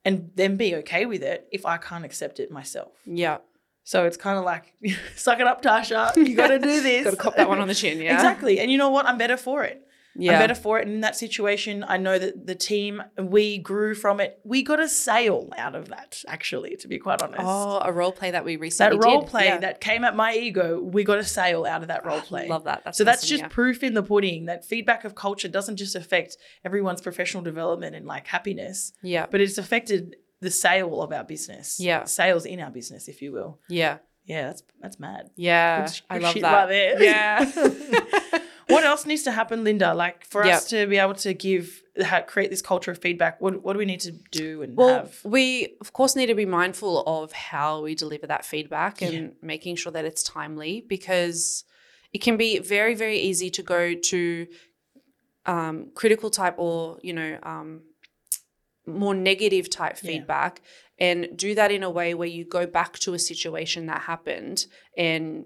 and 0.05 0.31
then 0.35 0.57
be 0.57 0.75
okay 0.75 1.05
with 1.05 1.23
it 1.23 1.47
if 1.51 1.65
i 1.65 1.77
can't 1.77 2.05
accept 2.05 2.39
it 2.39 2.51
myself 2.51 2.91
yeah. 3.05 3.37
So 3.83 4.05
it's 4.05 4.17
kind 4.17 4.37
of 4.37 4.45
like 4.45 4.73
suck 5.15 5.39
it 5.39 5.47
up 5.47 5.61
tasha 5.61 6.15
you 6.15 6.35
got 6.35 6.47
to 6.47 6.59
do 6.59 6.81
this 6.89 7.03
Got 7.03 7.11
to 7.11 7.17
cop 7.17 7.35
that 7.35 7.49
one 7.49 7.59
on 7.59 7.67
the 7.67 7.75
chin. 7.75 7.99
Yeah, 7.99 8.13
exactly 8.13 8.59
and 8.59 8.71
you 8.71 8.77
know 8.77 8.89
what 8.89 9.05
i'm 9.05 9.17
better 9.17 9.37
for 9.37 9.63
it 9.63 9.85
Yeah, 10.15 10.33
I'm 10.33 10.39
better 10.43 10.53
for 10.55 10.77
it. 10.77 10.85
And 10.85 10.93
in 10.93 11.01
that 11.01 11.15
situation, 11.15 11.83
I 11.87 11.97
know 11.97 12.19
that 12.19 12.45
the 12.45 12.53
team, 12.53 13.01
we 13.17 13.57
grew 13.57 13.95
from 13.95 14.19
it. 14.19 14.39
We 14.43 14.61
got 14.61 14.79
a 14.79 14.87
sale 14.87 15.49
out 15.57 15.73
of 15.73 15.89
that, 15.89 16.23
actually, 16.27 16.75
to 16.81 16.87
be 16.87 16.99
quite 16.99 17.23
honest. 17.23 17.41
Oh, 17.43 17.79
a 17.81 17.91
role 17.91 18.11
play 18.11 18.29
that 18.29 18.45
we 18.45 18.55
recently 18.57 18.95
that 18.97 19.03
role 19.03 19.21
did. 19.21 19.29
play 19.31 19.45
Yeah. 19.45 19.57
that 19.65 19.81
came 19.81 20.03
at 20.03 20.15
my 20.15 20.35
ego, 20.35 20.79
we 20.79 21.03
got 21.03 21.17
a 21.17 21.23
sale 21.23 21.65
out 21.65 21.81
of 21.81 21.87
that 21.87 22.05
role 22.05 22.21
play. 22.29 22.47
Love 22.47 22.65
that. 22.65 22.83
That's 22.85 22.97
so 22.99 23.03
that's 23.03 23.25
just 23.25 23.41
yeah. 23.41 23.47
proof 23.47 23.81
in 23.81 23.95
the 23.95 24.03
pudding 24.03 24.45
that 24.45 24.63
feedback 24.63 25.03
of 25.03 25.15
culture 25.15 25.47
doesn't 25.47 25.77
just 25.77 25.95
affect 25.95 26.37
everyone's 26.63 27.01
professional 27.01 27.41
development 27.41 27.95
and 27.95 28.05
like 28.05 28.27
happiness, 28.27 28.93
yeah, 29.01 29.25
but 29.31 29.41
it's 29.41 29.57
affected 29.57 30.15
the 30.43 30.51
sale 30.51 31.01
of 31.01 31.11
our 31.11 31.23
business. 31.23 31.79
Yeah. 31.79 32.03
Sales 32.05 32.45
in 32.45 32.59
our 32.59 32.71
business, 32.71 33.07
if 33.07 33.21
you 33.23 33.31
will. 33.31 33.59
yeah, 33.69 33.97
Yeah, 34.25 34.43
that's 34.47 34.63
that's 34.81 34.99
mad. 34.99 35.23
yeah. 35.35 35.85
Good- 35.87 36.01
I 36.09 36.17
love 36.19 36.35
that. 36.35 36.53
right 36.53 36.69
there. 36.75 37.03
Yeah. 37.11 38.39
what 38.73 38.83
else 38.83 39.05
needs 39.05 39.23
to 39.23 39.31
happen, 39.31 39.63
Linda? 39.63 39.93
Like 39.93 40.25
for 40.25 40.45
Yeah. 40.45 40.57
us 40.57 40.65
to 40.69 40.87
be 40.87 40.97
able 40.97 41.15
to 41.15 41.33
give, 41.33 41.65
create 42.27 42.49
this 42.49 42.61
culture 42.61 42.91
of 42.91 42.97
feedback, 42.99 43.33
what, 43.41 43.61
what 43.63 43.73
do 43.73 43.79
we 43.79 43.85
need 43.85 43.99
to 44.01 44.11
do 44.31 44.61
and 44.63 44.75
Well, 44.77 44.95
have? 45.01 45.19
we 45.23 45.75
of 45.81 45.91
course 45.93 46.15
need 46.15 46.27
to 46.27 46.35
be 46.35 46.45
mindful 46.45 47.03
of 47.17 47.31
how 47.33 47.81
we 47.81 47.95
deliver 47.95 48.27
that 48.27 48.43
feedback 48.45 49.01
and 49.01 49.33
making 49.41 49.75
sure 49.81 49.91
that 49.91 50.05
it's 50.05 50.23
timely 50.23 50.73
because 50.95 51.65
it 52.13 52.21
can 52.21 52.35
be 52.37 52.59
very, 52.59 52.95
very 52.95 53.19
easy 53.29 53.49
to 53.57 53.63
go 53.75 53.81
to 53.95 54.47
um, 55.45 55.89
critical 55.93 56.29
type 56.29 56.55
or 56.57 56.97
you 57.03 57.13
know 57.13 57.37
um, 57.43 57.81
more 58.85 59.13
negative 59.15 59.69
type 59.69 59.97
Yeah. 60.01 60.11
feedback 60.11 60.61
and 60.99 61.35
do 61.35 61.55
that 61.55 61.71
in 61.71 61.83
a 61.83 61.89
way 61.89 62.13
where 62.13 62.27
you 62.27 62.45
go 62.45 62.65
back 62.65 62.99
to 62.99 63.13
a 63.13 63.19
situation 63.19 63.85
that 63.87 64.01
happened 64.01 64.65
and 64.97 65.45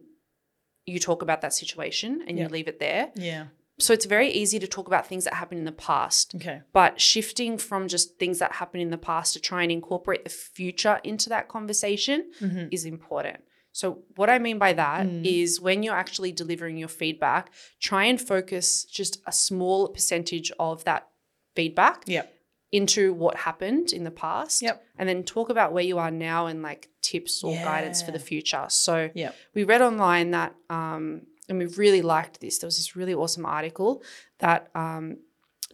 you 0.85 0.99
talk 0.99 1.21
about 1.21 1.41
that 1.41 1.53
situation 1.53 2.23
and 2.27 2.37
Yeah. 2.37 2.43
you 2.45 2.49
leave 2.49 2.67
it 2.67 2.79
there 2.79 3.11
Yeah. 3.15 3.47
so 3.79 3.93
it's 3.93 4.05
very 4.05 4.29
easy 4.29 4.57
to 4.59 4.67
talk 4.67 4.87
about 4.87 5.05
things 5.07 5.23
that 5.25 5.35
happened 5.35 5.59
in 5.59 5.65
the 5.65 5.71
past. 5.71 6.33
Okay. 6.35 6.61
But 6.73 6.99
shifting 6.99 7.57
from 7.57 7.87
just 7.87 8.17
things 8.17 8.39
that 8.39 8.53
happened 8.53 8.81
in 8.81 8.89
the 8.89 8.97
past 8.97 9.33
to 9.33 9.39
try 9.39 9.61
and 9.63 9.71
incorporate 9.71 10.23
the 10.23 10.29
future 10.31 10.99
into 11.03 11.29
that 11.29 11.47
conversation 11.47 12.31
Mhm. 12.41 12.69
is 12.71 12.85
important. 12.85 13.43
So, 13.73 14.03
what 14.15 14.27
I 14.31 14.39
mean 14.39 14.57
by 14.57 14.73
that 14.73 15.05
is 15.23 15.59
Mm. 15.59 15.61
when 15.63 15.83
you're 15.83 15.95
actually 15.95 16.31
delivering 16.31 16.77
your 16.77 16.87
feedback, 16.87 17.51
try 17.79 18.05
and 18.05 18.19
focus 18.19 18.83
just 18.85 19.21
a 19.27 19.31
small 19.31 19.89
percentage 19.89 20.51
of 20.57 20.83
that 20.85 21.07
feedback 21.55 22.03
Yep. 22.07 22.33
Into 22.71 23.13
what 23.13 23.37
happened 23.37 23.93
in 23.93 24.03
the 24.03 24.11
past. 24.11 24.61
Yep. 24.61 24.83
And 24.97 25.07
then 25.07 25.23
talk 25.23 25.49
about 25.49 25.71
where 25.73 25.83
you 25.83 25.97
are 25.99 26.11
now 26.11 26.47
and 26.47 26.61
like 26.61 26.89
tips 27.01 27.43
or 27.43 27.55
guidance 27.55 28.01
for 28.01 28.11
the 28.11 28.19
future. 28.19 28.65
So, 28.69 29.09
Yep. 29.13 29.35
we 29.53 29.63
read 29.63 29.81
online 29.81 30.31
that, 30.31 30.53
um, 30.69 31.21
and 31.47 31.57
we 31.57 31.65
really 31.65 32.01
liked 32.01 32.41
this. 32.41 32.57
There 32.59 32.67
was 32.67 32.77
this 32.77 32.95
really 32.95 33.13
awesome 33.13 33.45
article 33.45 34.03
that 34.39 34.69
um, 34.75 35.17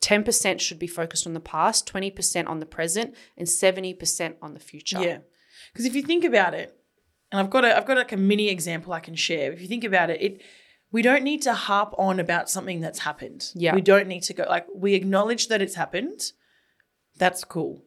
10% 0.02 0.60
should 0.60 0.78
be 0.78 0.86
focused 0.86 1.26
on 1.26 1.34
the 1.34 1.40
past, 1.40 1.92
20% 1.92 2.48
on 2.48 2.60
the 2.60 2.66
present, 2.66 3.16
and 3.38 3.48
70% 3.48 4.36
on 4.42 4.54
the 4.54 4.60
future. 4.60 5.02
Yeah. 5.02 5.20
Because 5.72 5.86
if 5.86 5.96
you 5.96 6.04
think 6.04 6.24
about 6.24 6.54
it, 6.54 6.78
and 7.32 7.40
I've 7.40 7.50
got 7.50 7.66
a 7.66 7.76
I've 7.76 7.88
got 7.88 7.98
like 7.98 8.12
a 8.12 8.18
mini 8.18 8.50
example 8.50 8.94
I 8.94 9.00
can 9.00 9.16
share. 9.16 9.52
If 9.52 9.60
you 9.60 9.68
think 9.68 9.84
about 9.84 10.12
it, 10.12 10.22
it 10.22 10.42
we 10.92 11.02
don't 11.02 11.24
need 11.24 11.42
to 11.42 11.54
harp 11.54 11.96
on 11.98 12.20
about 12.20 12.48
something 12.48 12.80
that's 12.80 13.00
happened. 13.00 13.50
Yeah. 13.56 13.74
We 13.74 13.82
don't 13.82 14.08
need 14.08 14.22
to 14.24 14.34
go 14.36 14.46
like 14.48 14.68
we 14.74 14.94
acknowledge 14.94 15.48
that 15.48 15.60
it's 15.60 15.74
happened. 15.74 16.32
That's 17.18 17.44
cool. 17.44 17.84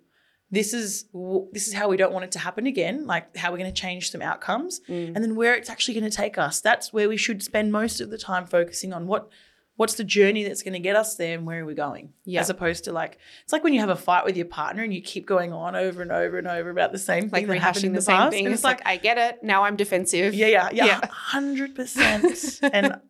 This 0.51 0.73
is 0.73 1.07
this 1.53 1.67
is 1.67 1.75
how 1.75 1.89
we 1.89 1.97
don't 1.97 2.13
want 2.13 2.25
it 2.25 2.33
to 2.33 2.39
happen 2.39 2.67
again, 2.67 3.07
like 3.07 3.37
how 3.37 3.51
we're 3.51 3.59
going 3.59 3.73
to 3.73 3.81
change 3.81 4.11
some 4.13 4.23
outcomes 4.23 4.81
Mm. 4.89 5.13
and 5.15 5.17
then 5.17 5.35
where 5.35 5.55
it's 5.57 5.69
actually 5.69 5.95
going 5.99 6.09
to 6.11 6.17
take 6.17 6.39
us. 6.39 6.61
That's 6.61 6.93
where 6.93 7.09
we 7.09 7.17
should 7.17 7.43
spend 7.43 7.73
most 7.73 8.01
of 8.01 8.11
the 8.11 8.19
time 8.19 8.47
focusing 8.47 8.93
on 8.93 9.07
what 9.09 9.29
what's 9.75 9.95
the 9.95 10.05
journey 10.05 10.43
that's 10.45 10.63
going 10.63 10.73
to 10.73 10.79
get 10.79 10.97
us 10.97 11.17
there 11.17 11.37
and 11.37 11.45
where 11.47 11.61
are 11.61 11.67
we 11.67 11.75
going 11.75 12.11
Yeah. 12.25 12.41
as 12.41 12.49
opposed 12.49 12.85
to 12.85 12.93
like 12.93 13.19
it's 13.43 13.53
like 13.53 13.63
when 13.65 13.75
you 13.75 13.81
have 13.81 13.91
a 13.91 13.97
fight 13.97 14.25
with 14.25 14.35
your 14.37 14.47
partner 14.47 14.83
and 14.85 14.95
you 14.95 15.03
keep 15.03 15.27
going 15.27 15.53
on 15.53 15.75
over 15.77 16.01
and 16.01 16.11
over 16.13 16.39
and 16.39 16.47
over 16.47 16.71
about 16.71 16.93
the 16.93 16.99
same 16.99 17.25
Like 17.25 17.43
thing 17.43 17.49
that 17.49 17.59
happened 17.59 17.85
in 17.85 17.91
rehashing 17.91 17.95
the, 17.95 17.99
the, 17.99 18.03
same 18.03 18.17
past. 18.17 18.31
thing. 18.33 18.47
And 18.47 18.55
It's 18.55 18.65
like, 18.65 18.81
I 18.87 18.97
get 18.97 19.19
it. 19.19 19.43
Now 19.43 19.65
I'm 19.65 19.77
defensive. 19.77 20.33
yeah 20.33 20.47
yeah 20.47 20.69
yeah 20.73 20.85
Yeah. 20.87 21.07
hundred 21.11 21.75
percent 21.75 22.61
and 22.73 23.01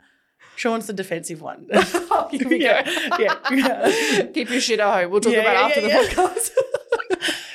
Sean's 0.57 0.87
the 0.87 0.93
defensive 0.93 1.41
one 1.43 1.69
Here 2.31 2.49
we 2.49 2.63
yeah, 2.63 2.83
go. 2.83 3.17
yeah, 3.19 3.37
yeah. 3.53 4.23
Keep 4.35 4.51
your 4.51 4.61
shit 4.61 4.81
at 4.81 4.93
home. 5.03 5.11
We'll 5.11 5.21
talk 5.21 5.33
Yeah, 5.33 5.41
about 5.41 5.71
after 5.71 5.81
the 5.83 5.89
podcast. 5.89 6.51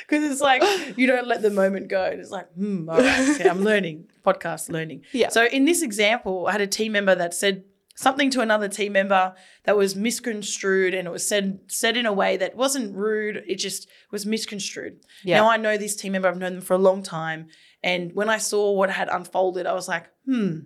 Because 0.08 0.30
it's 0.30 0.40
like 0.40 0.62
you 0.98 1.06
don't 1.06 1.26
let 1.26 1.42
the 1.42 1.50
moment 1.50 1.88
go. 1.88 2.04
And 2.04 2.20
it's 2.20 2.30
like, 2.30 2.52
hmm, 2.54 2.88
all 2.88 2.98
right, 2.98 3.28
okay, 3.30 3.48
I'm 3.48 3.62
learning, 3.62 4.08
podcast 4.24 4.68
learning. 4.70 5.02
Yeah. 5.12 5.28
So 5.30 5.46
in 5.46 5.64
this 5.64 5.82
example, 5.82 6.46
I 6.46 6.52
had 6.52 6.60
a 6.60 6.66
team 6.66 6.92
member 6.92 7.14
that 7.14 7.32
said 7.34 7.64
something 7.94 8.30
to 8.30 8.40
another 8.40 8.68
team 8.68 8.92
member 8.92 9.34
that 9.64 9.76
was 9.76 9.94
misconstrued 9.94 10.94
and 10.94 11.06
it 11.06 11.10
was 11.10 11.26
said 11.26 11.60
said 11.68 11.96
in 11.96 12.04
a 12.06 12.12
way 12.12 12.36
that 12.36 12.56
wasn't 12.56 12.94
rude. 12.94 13.42
It 13.46 13.56
just 13.56 13.88
was 14.10 14.26
misconstrued. 14.26 15.00
Yeah. 15.24 15.38
Now 15.40 15.50
I 15.50 15.56
know 15.56 15.76
this 15.76 15.96
team 15.96 16.12
member, 16.12 16.28
I've 16.28 16.38
known 16.38 16.54
them 16.54 16.62
for 16.62 16.74
a 16.74 16.78
long 16.78 17.02
time. 17.02 17.48
And 17.82 18.12
when 18.14 18.28
I 18.28 18.38
saw 18.38 18.72
what 18.72 18.90
had 18.90 19.08
unfolded, 19.08 19.66
I 19.66 19.72
was 19.72 19.88
like, 19.88 20.06
hmm, 20.26 20.60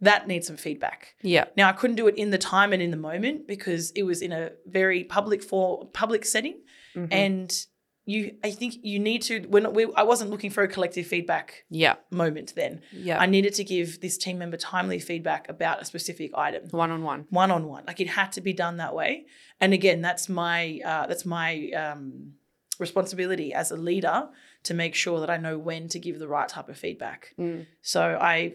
that 0.00 0.26
needs 0.28 0.46
some 0.46 0.56
feedback. 0.56 1.14
yeah. 1.22 1.44
Now 1.56 1.68
I 1.68 1.72
couldn't 1.72 1.96
do 1.96 2.06
it 2.06 2.16
in 2.16 2.30
the 2.30 2.38
time 2.38 2.72
and 2.72 2.82
in 2.82 2.90
the 2.90 2.96
moment 2.96 3.46
because 3.48 3.90
it 3.92 4.02
was 4.02 4.20
in 4.22 4.32
a 4.32 4.50
very 4.66 5.04
public 5.04 5.42
for 5.42 5.86
public 5.92 6.24
setting, 6.24 6.60
Mhm. 6.94 7.08
and 7.10 7.66
you 8.08 8.36
I 8.44 8.50
think 8.52 8.74
you 8.82 8.98
need 9.00 9.22
to 9.22 9.40
when 9.48 9.72
we 9.74 9.82
I 9.96 10.02
wasn't 10.04 10.30
looking 10.30 10.50
for 10.50 10.62
a 10.62 10.68
collective 10.68 11.06
feedback 11.08 11.64
yeah. 11.70 11.94
moment 12.10 12.54
then. 12.54 12.82
Yeah. 12.92 13.18
I 13.18 13.26
needed 13.26 13.54
to 13.54 13.64
give 13.64 14.00
this 14.00 14.16
team 14.16 14.38
member 14.38 14.56
timely 14.56 15.00
feedback 15.00 15.48
about 15.48 15.82
a 15.82 15.84
specific 15.84 16.30
item, 16.36 16.62
One 16.70 16.90
on 16.92 17.02
one. 17.02 17.26
one 17.30 17.50
on 17.50 17.66
one. 17.66 17.84
Like 17.86 18.00
it 18.00 18.08
had 18.08 18.30
to 18.32 18.40
be 18.40 18.52
done 18.52 18.76
that 18.76 18.94
way. 18.94 19.26
And 19.60 19.72
again, 19.72 20.02
that's 20.02 20.28
my 20.28 20.80
uh, 20.84 21.06
that's 21.08 21.26
my 21.26 21.70
um, 21.70 22.34
responsibility 22.78 23.52
as 23.54 23.70
a 23.70 23.76
leader 23.76 24.28
to 24.64 24.74
make 24.74 24.94
sure 24.94 25.20
that 25.20 25.30
I 25.30 25.36
know 25.38 25.58
when 25.58 25.88
to 25.88 25.98
give 25.98 26.18
the 26.18 26.28
right 26.28 26.48
type 26.48 26.68
of 26.68 26.76
feedback. 26.78 27.34
Mm. 27.38 27.66
So 27.82 28.18
I 28.20 28.54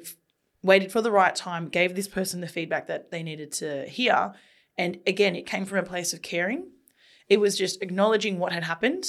waited 0.63 0.91
for 0.91 1.01
the 1.01 1.11
right 1.11 1.35
time, 1.35 1.67
gave 1.69 1.95
this 1.95 2.07
person 2.07 2.41
the 2.41 2.47
feedback 2.47 2.87
that 2.87 3.11
they 3.11 3.23
needed 3.23 3.51
to 3.53 3.85
hear. 3.87 4.33
And 4.77 4.99
again, 5.07 5.35
it 5.35 5.45
came 5.45 5.65
from 5.65 5.79
a 5.79 5.83
place 5.83 6.13
of 6.13 6.21
caring. 6.21 6.69
It 7.27 7.39
was 7.39 7.57
just 7.57 7.81
acknowledging 7.81 8.39
what 8.39 8.51
had 8.53 8.63
happened, 8.63 9.05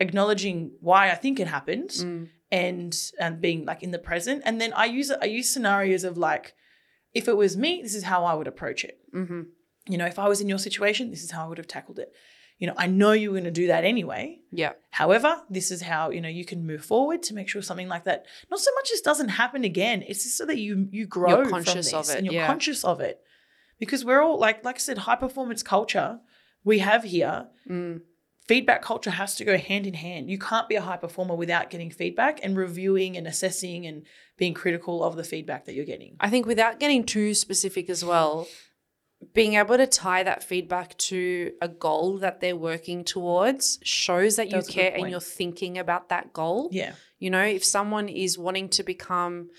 acknowledging 0.00 0.72
why 0.80 1.10
I 1.10 1.14
think 1.14 1.40
it 1.40 1.48
happened, 1.48 1.90
Mm. 1.90 2.28
and 2.50 2.96
and 3.18 3.40
being 3.40 3.64
like 3.64 3.82
in 3.82 3.90
the 3.90 3.98
present. 3.98 4.42
And 4.44 4.60
then 4.60 4.72
I 4.74 4.86
use 4.86 5.10
I 5.10 5.24
use 5.26 5.48
scenarios 5.50 6.04
of 6.04 6.16
like, 6.16 6.54
if 7.14 7.28
it 7.28 7.36
was 7.36 7.56
me, 7.56 7.80
this 7.82 7.94
is 7.94 8.04
how 8.04 8.24
I 8.24 8.34
would 8.34 8.46
approach 8.48 8.84
it. 8.84 8.98
hmm 9.12 9.42
You 9.88 9.98
know, 9.98 10.06
if 10.06 10.18
I 10.18 10.28
was 10.28 10.40
in 10.40 10.48
your 10.48 10.58
situation, 10.58 11.10
this 11.10 11.22
is 11.24 11.30
how 11.30 11.44
I 11.44 11.48
would 11.48 11.58
have 11.58 11.68
tackled 11.68 11.98
it. 11.98 12.12
You 12.58 12.66
know, 12.66 12.74
I 12.76 12.86
know 12.86 13.12
you 13.12 13.30
were 13.30 13.34
going 13.34 13.44
to 13.44 13.50
do 13.50 13.66
that 13.66 13.84
anyway. 13.84 14.38
Yeah. 14.50 14.72
However, 14.90 15.42
this 15.50 15.70
is 15.70 15.82
how 15.82 16.10
you 16.10 16.20
know 16.20 16.28
you 16.28 16.44
can 16.44 16.66
move 16.66 16.84
forward 16.84 17.22
to 17.24 17.34
make 17.34 17.48
sure 17.48 17.60
something 17.60 17.88
like 17.88 18.04
that 18.04 18.24
not 18.50 18.60
so 18.60 18.70
much 18.74 18.90
as 18.92 19.00
doesn't 19.02 19.28
happen 19.28 19.64
again. 19.64 20.02
It's 20.06 20.24
just 20.24 20.38
so 20.38 20.46
that 20.46 20.58
you 20.58 20.88
you 20.90 21.06
grow 21.06 21.42
You're 21.42 21.50
conscious 21.50 21.92
of 21.92 22.08
it, 22.08 22.16
and 22.16 22.24
you're 22.24 22.34
yeah. 22.34 22.46
conscious 22.46 22.82
of 22.84 23.00
it, 23.00 23.20
because 23.78 24.04
we're 24.04 24.22
all 24.22 24.38
like 24.38 24.64
like 24.64 24.76
I 24.76 24.78
said, 24.78 24.98
high 24.98 25.16
performance 25.16 25.62
culture 25.62 26.20
we 26.64 26.80
have 26.80 27.04
here. 27.04 27.46
Mm. 27.70 28.00
Feedback 28.46 28.80
culture 28.80 29.10
has 29.10 29.34
to 29.36 29.44
go 29.44 29.58
hand 29.58 29.88
in 29.88 29.94
hand. 29.94 30.30
You 30.30 30.38
can't 30.38 30.68
be 30.68 30.76
a 30.76 30.80
high 30.80 30.98
performer 30.98 31.34
without 31.34 31.68
getting 31.68 31.90
feedback 31.90 32.38
and 32.44 32.56
reviewing 32.56 33.16
and 33.16 33.26
assessing 33.26 33.86
and 33.86 34.04
being 34.36 34.54
critical 34.54 35.02
of 35.02 35.16
the 35.16 35.24
feedback 35.24 35.64
that 35.64 35.74
you're 35.74 35.84
getting. 35.84 36.16
I 36.20 36.30
think 36.30 36.46
without 36.46 36.78
getting 36.78 37.02
too 37.04 37.34
specific 37.34 37.90
as 37.90 38.04
well, 38.04 38.46
being 39.32 39.54
able 39.54 39.76
to 39.76 39.86
tie 39.86 40.22
that 40.22 40.42
feedback 40.42 40.96
to 40.98 41.52
a 41.60 41.68
goal 41.68 42.18
that 42.18 42.40
they're 42.40 42.56
working 42.56 43.04
towards 43.04 43.78
shows 43.82 44.36
that 44.36 44.46
you 44.46 44.52
That's 44.52 44.68
a 44.68 44.72
care 44.72 44.92
and 44.94 45.10
you're 45.10 45.20
thinking 45.20 45.78
about 45.78 46.10
that 46.10 46.32
goal. 46.32 46.68
Yeah, 46.72 46.92
You 47.18 47.30
know, 47.30 47.42
if 47.44 47.64
someone 47.64 48.08
is 48.08 48.38
wanting 48.38 48.68
to 48.70 48.82
become 48.82 49.50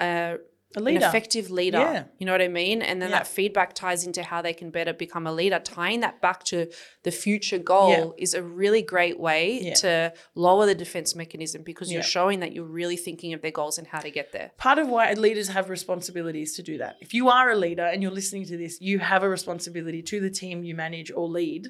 a, 0.00 0.38
a 0.76 0.80
leader. 0.80 0.98
an 0.98 1.08
effective 1.08 1.50
leader, 1.50 1.78
Yeah. 1.78 2.04
you 2.18 2.26
know 2.26 2.32
what 2.32 2.42
I 2.42 2.48
mean? 2.48 2.82
And 2.82 3.00
then 3.02 3.10
Yeah. 3.10 3.18
that 3.18 3.26
feedback 3.26 3.74
ties 3.74 4.06
into 4.06 4.22
how 4.22 4.40
they 4.42 4.52
can 4.52 4.70
better 4.70 4.92
become 4.92 5.26
a 5.26 5.32
leader. 5.32 5.58
Tying 5.62 6.00
that 6.00 6.20
back 6.20 6.44
to 6.44 6.68
the 7.02 7.10
future 7.10 7.58
goal 7.58 8.14
is 8.18 8.34
a 8.34 8.42
really 8.42 8.82
great 8.82 9.18
way 9.20 9.60
Yeah. 9.60 9.74
to 9.74 10.12
lower 10.34 10.66
the 10.66 10.74
defense 10.74 11.14
mechanism 11.14 11.62
because 11.62 11.90
Yeah. 11.90 11.96
you're 11.96 12.02
showing 12.02 12.40
that 12.40 12.52
you're 12.52 12.64
really 12.64 12.96
thinking 12.96 13.32
of 13.34 13.42
their 13.42 13.50
goals 13.50 13.78
and 13.78 13.86
how 13.88 14.00
to 14.00 14.10
get 14.10 14.32
there. 14.32 14.50
part 14.58 14.78
of 14.78 14.88
why 14.88 15.12
leaders 15.14 15.48
have 15.48 15.68
responsibilities 15.70 16.54
to 16.56 16.62
do 16.62 16.78
that. 16.78 16.96
If 17.00 17.12
you 17.14 17.28
are 17.28 17.50
a 17.50 17.56
leader 17.56 17.84
and 17.84 18.02
you're 18.02 18.12
listening 18.12 18.44
to 18.46 18.56
this, 18.56 18.80
you 18.80 18.98
have 19.00 19.22
a 19.22 19.28
responsibility 19.28 20.02
to 20.02 20.20
the 20.20 20.30
team 20.30 20.64
you 20.64 20.74
manage 20.74 21.10
or 21.10 21.28
lead 21.28 21.68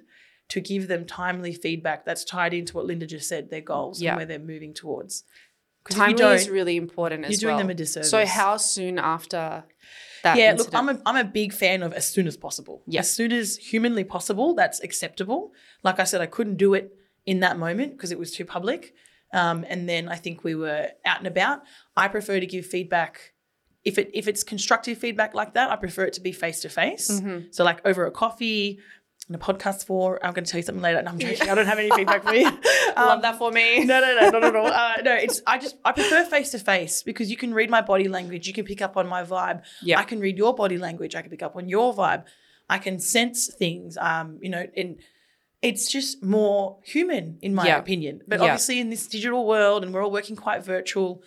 to 0.49 0.61
give 0.61 0.87
them 0.88 1.07
timely 1.07 1.55
feedback 1.55 2.05
that's 2.05 2.25
tied 2.25 2.53
into 2.53 2.75
what 2.77 2.85
Linda 2.85 3.07
just 3.07 3.29
said, 3.29 3.49
their 3.51 3.61
goals 3.62 4.03
Yeah. 4.03 4.11
and 4.11 4.17
where 4.19 4.27
they're 4.27 4.38
moving 4.38 4.75
towards. 4.75 5.25
Timely 5.90 6.23
is 6.35 6.49
really 6.49 6.77
important 6.77 7.25
as 7.25 7.31
you're 7.31 7.49
doing 7.49 7.57
well. 7.57 7.64
them 7.64 7.71
a 7.71 7.75
disservice. 7.75 8.11
So 8.11 8.25
how 8.25 8.57
soon 8.57 8.99
after 8.99 9.64
that? 10.23 10.37
yeah, 10.37 10.53
incident? 10.53 10.73
look, 10.73 10.75
I'm 10.75 10.88
a, 10.88 11.03
I'm 11.07 11.27
a 11.27 11.29
big 11.29 11.53
fan 11.53 11.83
of 11.83 11.92
as 11.92 12.07
soon 12.07 12.27
as 12.27 12.37
possible. 12.37 12.83
Yeah. 12.87 13.01
As 13.01 13.12
soon 13.12 13.33
as 13.33 13.57
humanly 13.57 14.05
possible, 14.05 14.55
that's 14.55 14.81
acceptable. 14.81 15.53
Like 15.83 15.99
I 15.99 16.05
said, 16.05 16.21
I 16.21 16.27
couldn't 16.27 16.57
do 16.57 16.75
it 16.75 16.97
in 17.27 17.40
that 17.40 17.59
moment 17.59 17.92
because 17.92 18.12
it 18.12 18.18
was 18.18 18.33
too 18.33 18.45
public. 18.45 18.95
Um, 19.33 19.64
and 19.68 19.88
then 19.88 20.09
I 20.09 20.16
think 20.16 20.45
we 20.45 20.55
were 20.55 20.88
out 21.05 21.18
and 21.18 21.27
about. 21.27 21.62
I 21.97 22.09
prefer 22.09 22.38
to 22.38 22.47
give 22.47 22.66
feedback. 22.66 23.33
If 23.85 23.99
it 23.99 24.11
if 24.14 24.29
it's 24.29 24.45
constructive 24.45 24.99
feedback 24.99 25.35
like 25.35 25.55
that, 25.55 25.71
I 25.71 25.77
prefer 25.77 26.05
it 26.05 26.12
to 26.14 26.21
be 26.21 26.33
face 26.33 26.61
to 26.61 26.68
face. 26.68 27.11
Mm-hmm. 27.11 27.47
So 27.51 27.64
like 27.64 27.85
over 27.85 28.07
a 28.07 28.11
coffee, 28.11 28.79
a 29.31 29.39
podcast 29.39 29.87
for. 29.87 30.25
I'm 30.25 30.33
going 30.33 30.45
to 30.45 30.51
tell 30.51 30.59
you 30.59 30.63
something 30.65 30.83
later. 30.83 31.01
No, 31.03 31.11
I'm 31.13 31.19
joking. 31.19 31.49
I 31.49 31.55
don't 31.55 31.67
have 31.67 31.79
any 31.79 31.91
feedback 31.91 32.23
for 32.25 32.35
you. 32.35 32.51
Um, 32.95 33.07
Love 33.07 33.23
that 33.23 33.39
for 33.39 33.51
me. 33.51 33.85
no, 33.87 34.01
no, 34.03 34.21
no, 34.21 34.29
not 34.31 34.45
at 34.45 34.55
all. 34.57 34.67
Uh, 34.67 34.97
no, 35.03 35.15
it's 35.15 35.41
I 35.47 35.57
just 35.57 35.77
I 35.83 35.93
prefer 35.93 36.25
face 36.27 36.51
to 36.51 36.59
face 36.59 37.03
because 37.03 37.31
you 37.31 37.39
can 37.39 37.55
read 37.55 37.71
my 37.71 37.81
body 37.81 38.07
language. 38.07 38.47
You 38.47 38.53
can 38.53 38.67
pick 38.67 38.83
up 38.83 38.99
on 38.99 39.07
my 39.09 39.23
vibe. 39.25 39.63
Yeah. 39.81 39.99
I 39.99 40.03
can 40.05 40.21
read 40.21 40.37
your 40.37 40.55
body 40.55 40.77
language. 40.77 41.15
I 41.15 41.23
can 41.23 41.31
pick 41.31 41.43
up 41.43 41.57
on 41.57 41.71
your 41.71 41.95
vibe. 41.95 42.25
I 42.69 42.77
can 42.77 42.99
sense 42.99 43.47
things. 43.47 43.97
Um, 43.97 44.39
you 44.43 44.51
know, 44.51 44.67
and 44.77 44.99
it's 45.63 45.91
just 45.91 46.23
more 46.23 46.81
human 46.85 47.39
in 47.41 47.55
my 47.55 47.67
Yeah. 47.67 47.79
opinion. 47.79 48.21
But 48.29 48.41
Yeah. 48.41 48.47
obviously, 48.47 48.79
in 48.79 48.91
this 48.91 49.07
digital 49.07 49.47
world, 49.47 49.85
and 49.85 49.95
we're 49.95 50.05
all 50.05 50.11
working 50.11 50.37
quite 50.37 50.63
virtual. 50.63 51.23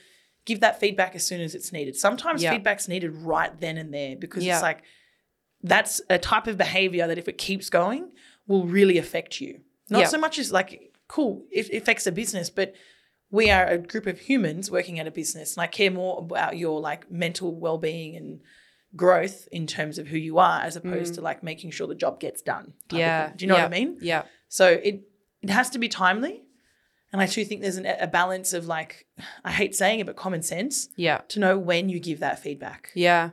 Give 0.45 0.59
that 0.59 0.79
feedback 0.79 1.15
as 1.15 1.25
soon 1.25 1.41
as 1.41 1.55
it's 1.55 1.71
needed. 1.71 1.95
Sometimes 1.95 2.43
Yeah. 2.43 2.51
feedback's 2.51 2.87
needed 2.87 3.11
right 3.15 3.59
then 3.59 3.77
and 3.79 3.91
there 3.91 4.15
because 4.17 4.45
Yeah. 4.45 4.53
it's 4.57 4.61
like 4.61 4.83
that's 5.65 6.01
a 6.09 6.17
type 6.17 6.47
of 6.47 6.57
behavior 6.57 7.07
that 7.07 7.17
if 7.17 7.27
it 7.27 7.37
keeps 7.37 7.69
going 7.69 8.11
will 8.47 8.65
really 8.65 8.97
affect 8.97 9.41
you. 9.41 9.61
Not 9.89 10.09
so 10.09 10.17
much 10.17 10.39
as 10.39 10.51
like 10.51 10.93
cool, 11.07 11.45
it 11.51 11.69
affects 11.73 12.07
a 12.07 12.11
business, 12.11 12.49
but 12.49 12.73
we 13.31 13.49
are 13.49 13.65
a 13.65 13.77
group 13.77 14.07
of 14.07 14.19
humans 14.19 14.71
working 14.71 14.99
at 14.99 15.07
a 15.07 15.11
business 15.11 15.55
and 15.55 15.61
I 15.63 15.67
care 15.67 15.91
more 15.91 16.19
about 16.19 16.57
your 16.57 16.79
like 16.79 17.09
mental 17.11 17.53
well-being 17.55 18.15
and 18.15 18.39
growth 18.95 19.47
in 19.51 19.67
terms 19.67 19.97
of 19.97 20.07
who 20.07 20.17
you 20.17 20.37
are 20.37 20.61
as 20.61 20.75
opposed 20.75 21.15
to 21.15 21.21
like 21.21 21.43
making 21.43 21.71
sure 21.71 21.87
the 21.87 21.95
job 21.95 22.19
gets 22.19 22.41
done. 22.41 22.73
Mm. 22.89 22.97
Yeah. 22.97 23.31
Do 23.35 23.45
you 23.45 23.49
know 23.49 23.55
what 23.55 23.65
I 23.65 23.69
mean? 23.69 23.97
Yeah. 24.01 24.23
So 24.47 24.67
it 24.69 25.03
it 25.41 25.49
has 25.49 25.69
to 25.71 25.79
be 25.79 25.89
timely. 25.89 26.43
And 27.11 27.21
I 27.21 27.27
do 27.27 27.45
think 27.45 27.61
there's 27.61 27.77
an, 27.77 27.85
a 27.85 28.07
balance 28.07 28.53
of 28.53 28.67
like 28.67 29.05
I 29.43 29.51
hate 29.51 29.75
saying 29.75 29.99
it, 29.99 30.05
but 30.05 30.15
common 30.15 30.41
sense 30.41 30.89
Yeah. 30.95 31.21
to 31.29 31.39
know 31.39 31.57
when 31.57 31.89
you 31.89 31.99
give 31.99 32.19
that 32.19 32.39
feedback. 32.39 32.91
Yeah. 32.93 33.31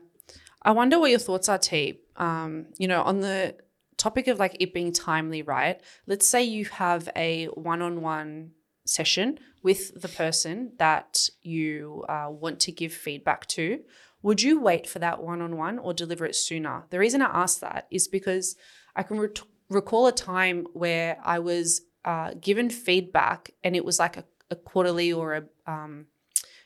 I 0.62 0.70
wonder 0.72 0.98
what 1.00 1.10
your 1.10 1.18
thoughts 1.18 1.48
are, 1.48 1.58
T. 1.58 1.98
um, 2.16 2.66
you 2.78 2.88
know, 2.88 3.02
on 3.02 3.20
the 3.20 3.56
topic 3.96 4.26
of 4.26 4.38
like 4.38 4.56
it 4.60 4.74
being 4.74 4.92
timely, 4.92 5.42
right? 5.42 5.80
Let's 6.06 6.26
say 6.26 6.42
you 6.42 6.64
have 6.66 7.08
a 7.14 7.46
one-on-one 7.46 8.52
session 8.84 9.38
with 9.62 10.00
the 10.00 10.08
person 10.08 10.72
that 10.78 11.28
you 11.42 12.04
uh, 12.08 12.28
want 12.28 12.60
to 12.60 12.72
give 12.72 12.92
feedback 12.92 13.46
to. 13.48 13.80
Would 14.22 14.42
you 14.42 14.60
wait 14.60 14.88
for 14.88 14.98
that 14.98 15.22
one-on-one 15.22 15.78
or 15.78 15.94
deliver 15.94 16.24
it 16.26 16.36
sooner? 16.36 16.84
The 16.90 16.98
reason 16.98 17.22
I 17.22 17.42
ask 17.42 17.60
that 17.60 17.86
is 17.90 18.08
because 18.08 18.56
I 18.94 19.02
can 19.02 19.18
re- 19.18 19.28
recall 19.68 20.06
a 20.06 20.12
time 20.12 20.66
where 20.72 21.18
I 21.24 21.38
was 21.38 21.82
uh, 22.04 22.32
given 22.40 22.70
feedback 22.70 23.50
and 23.62 23.76
it 23.76 23.84
was 23.84 23.98
like 23.98 24.16
a, 24.16 24.24
a 24.50 24.56
quarterly 24.56 25.12
or 25.12 25.34
a 25.34 25.44
um, 25.70 26.06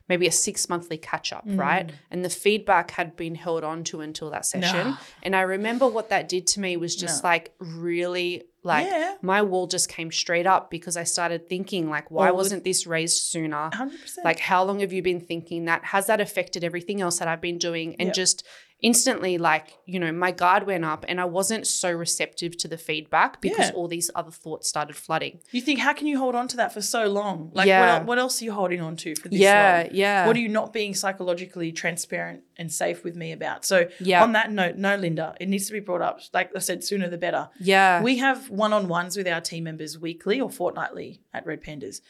maybe 0.08 0.26
a 0.26 0.32
six 0.32 0.68
monthly 0.68 0.96
catch 0.98 1.32
up, 1.32 1.46
Mm. 1.46 1.58
right? 1.58 1.90
And 2.10 2.24
the 2.24 2.30
feedback 2.30 2.92
had 2.92 3.16
been 3.16 3.34
held 3.34 3.64
on 3.64 3.82
to 3.84 4.00
until 4.00 4.30
that 4.30 4.46
session. 4.46 4.88
No. 4.90 4.96
And 5.22 5.34
I 5.34 5.40
remember 5.40 5.86
what 5.88 6.08
that 6.10 6.28
did 6.28 6.46
to 6.48 6.60
me 6.60 6.76
was 6.76 6.94
just 6.96 7.22
No. 7.22 7.28
like 7.30 7.54
really 7.58 8.44
like 8.62 8.86
Yeah. 8.86 9.14
my 9.22 9.42
wall 9.42 9.68
just 9.68 9.88
came 9.88 10.10
straight 10.10 10.46
up 10.46 10.70
because 10.70 10.96
I 10.96 11.04
started 11.04 11.48
thinking 11.48 11.88
like 11.88 12.10
why 12.10 12.26
Well, 12.26 12.36
wasn't 12.36 12.64
this 12.64 12.84
raised 12.84 13.22
sooner? 13.22 13.70
100%. 13.72 14.24
Like 14.24 14.40
how 14.40 14.64
long 14.64 14.80
have 14.80 14.92
you 14.92 15.02
been 15.02 15.20
thinking 15.20 15.66
that? 15.66 15.84
Has 15.84 16.06
that 16.08 16.20
affected 16.20 16.64
everything 16.64 17.00
else 17.00 17.20
that 17.20 17.28
I've 17.28 17.40
been 17.40 17.58
doing? 17.58 17.94
And 18.00 18.08
Yep. 18.08 18.14
just 18.14 18.44
instantly 18.82 19.38
like, 19.38 19.74
you 19.86 19.98
know, 19.98 20.12
my 20.12 20.30
guard 20.30 20.66
went 20.66 20.84
up 20.84 21.04
and 21.08 21.18
I 21.20 21.24
wasn't 21.24 21.66
so 21.66 21.90
receptive 21.90 22.56
to 22.58 22.68
the 22.68 22.76
feedback 22.76 23.40
because 23.40 23.70
Yeah. 23.70 23.74
all 23.74 23.88
these 23.88 24.10
other 24.14 24.30
thoughts 24.30 24.68
started 24.68 24.96
flooding. 24.96 25.40
you 25.50 25.62
think, 25.62 25.78
how 25.80 25.94
can 25.94 26.06
you 26.06 26.18
hold 26.18 26.34
on 26.34 26.46
to 26.48 26.56
that 26.58 26.74
for 26.74 26.82
so 26.82 27.06
long? 27.06 27.50
Like, 27.54 27.66
Yeah. 27.68 27.98
what, 27.98 28.06
what 28.06 28.18
else 28.18 28.40
are 28.40 28.44
you 28.44 28.52
holding 28.52 28.80
on 28.82 28.96
to 28.96 29.14
for 29.16 29.28
this 29.28 29.40
yeah, 29.40 29.84
long? 29.86 29.94
yeah. 29.94 30.26
What 30.26 30.36
are 30.36 30.40
you 30.40 30.48
not 30.50 30.72
being 30.74 30.94
psychologically 30.94 31.72
transparent 31.72 32.42
and 32.58 32.70
safe 32.70 33.02
with 33.02 33.16
me 33.16 33.32
about? 33.32 33.64
So, 33.64 33.88
Yeah. 33.98 34.22
on 34.22 34.32
that 34.32 34.52
note, 34.52 34.76
no, 34.76 34.94
Linda, 34.96 35.34
it 35.40 35.48
needs 35.48 35.66
to 35.68 35.72
be 35.72 35.80
brought 35.80 36.02
up. 36.02 36.20
Like 36.34 36.50
I 36.54 36.58
said, 36.58 36.84
sooner 36.84 37.08
the 37.08 37.18
better. 37.18 37.48
yeah. 37.58 38.02
We 38.02 38.18
have 38.18 38.50
one 38.50 38.72
on 38.74 38.88
ones 38.88 39.16
with 39.16 39.26
our 39.26 39.40
team 39.40 39.64
members 39.64 39.98
weekly 39.98 40.38
or 40.40 40.50
fortnightly 40.50 41.22
at 41.32 41.46
Red 41.46 41.62
Pandas. 41.62 42.00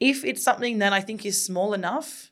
If 0.00 0.24
it's 0.24 0.42
something 0.42 0.78
that 0.78 0.92
I 0.92 1.00
think 1.00 1.24
is 1.24 1.42
small 1.42 1.72
enough, 1.72 2.30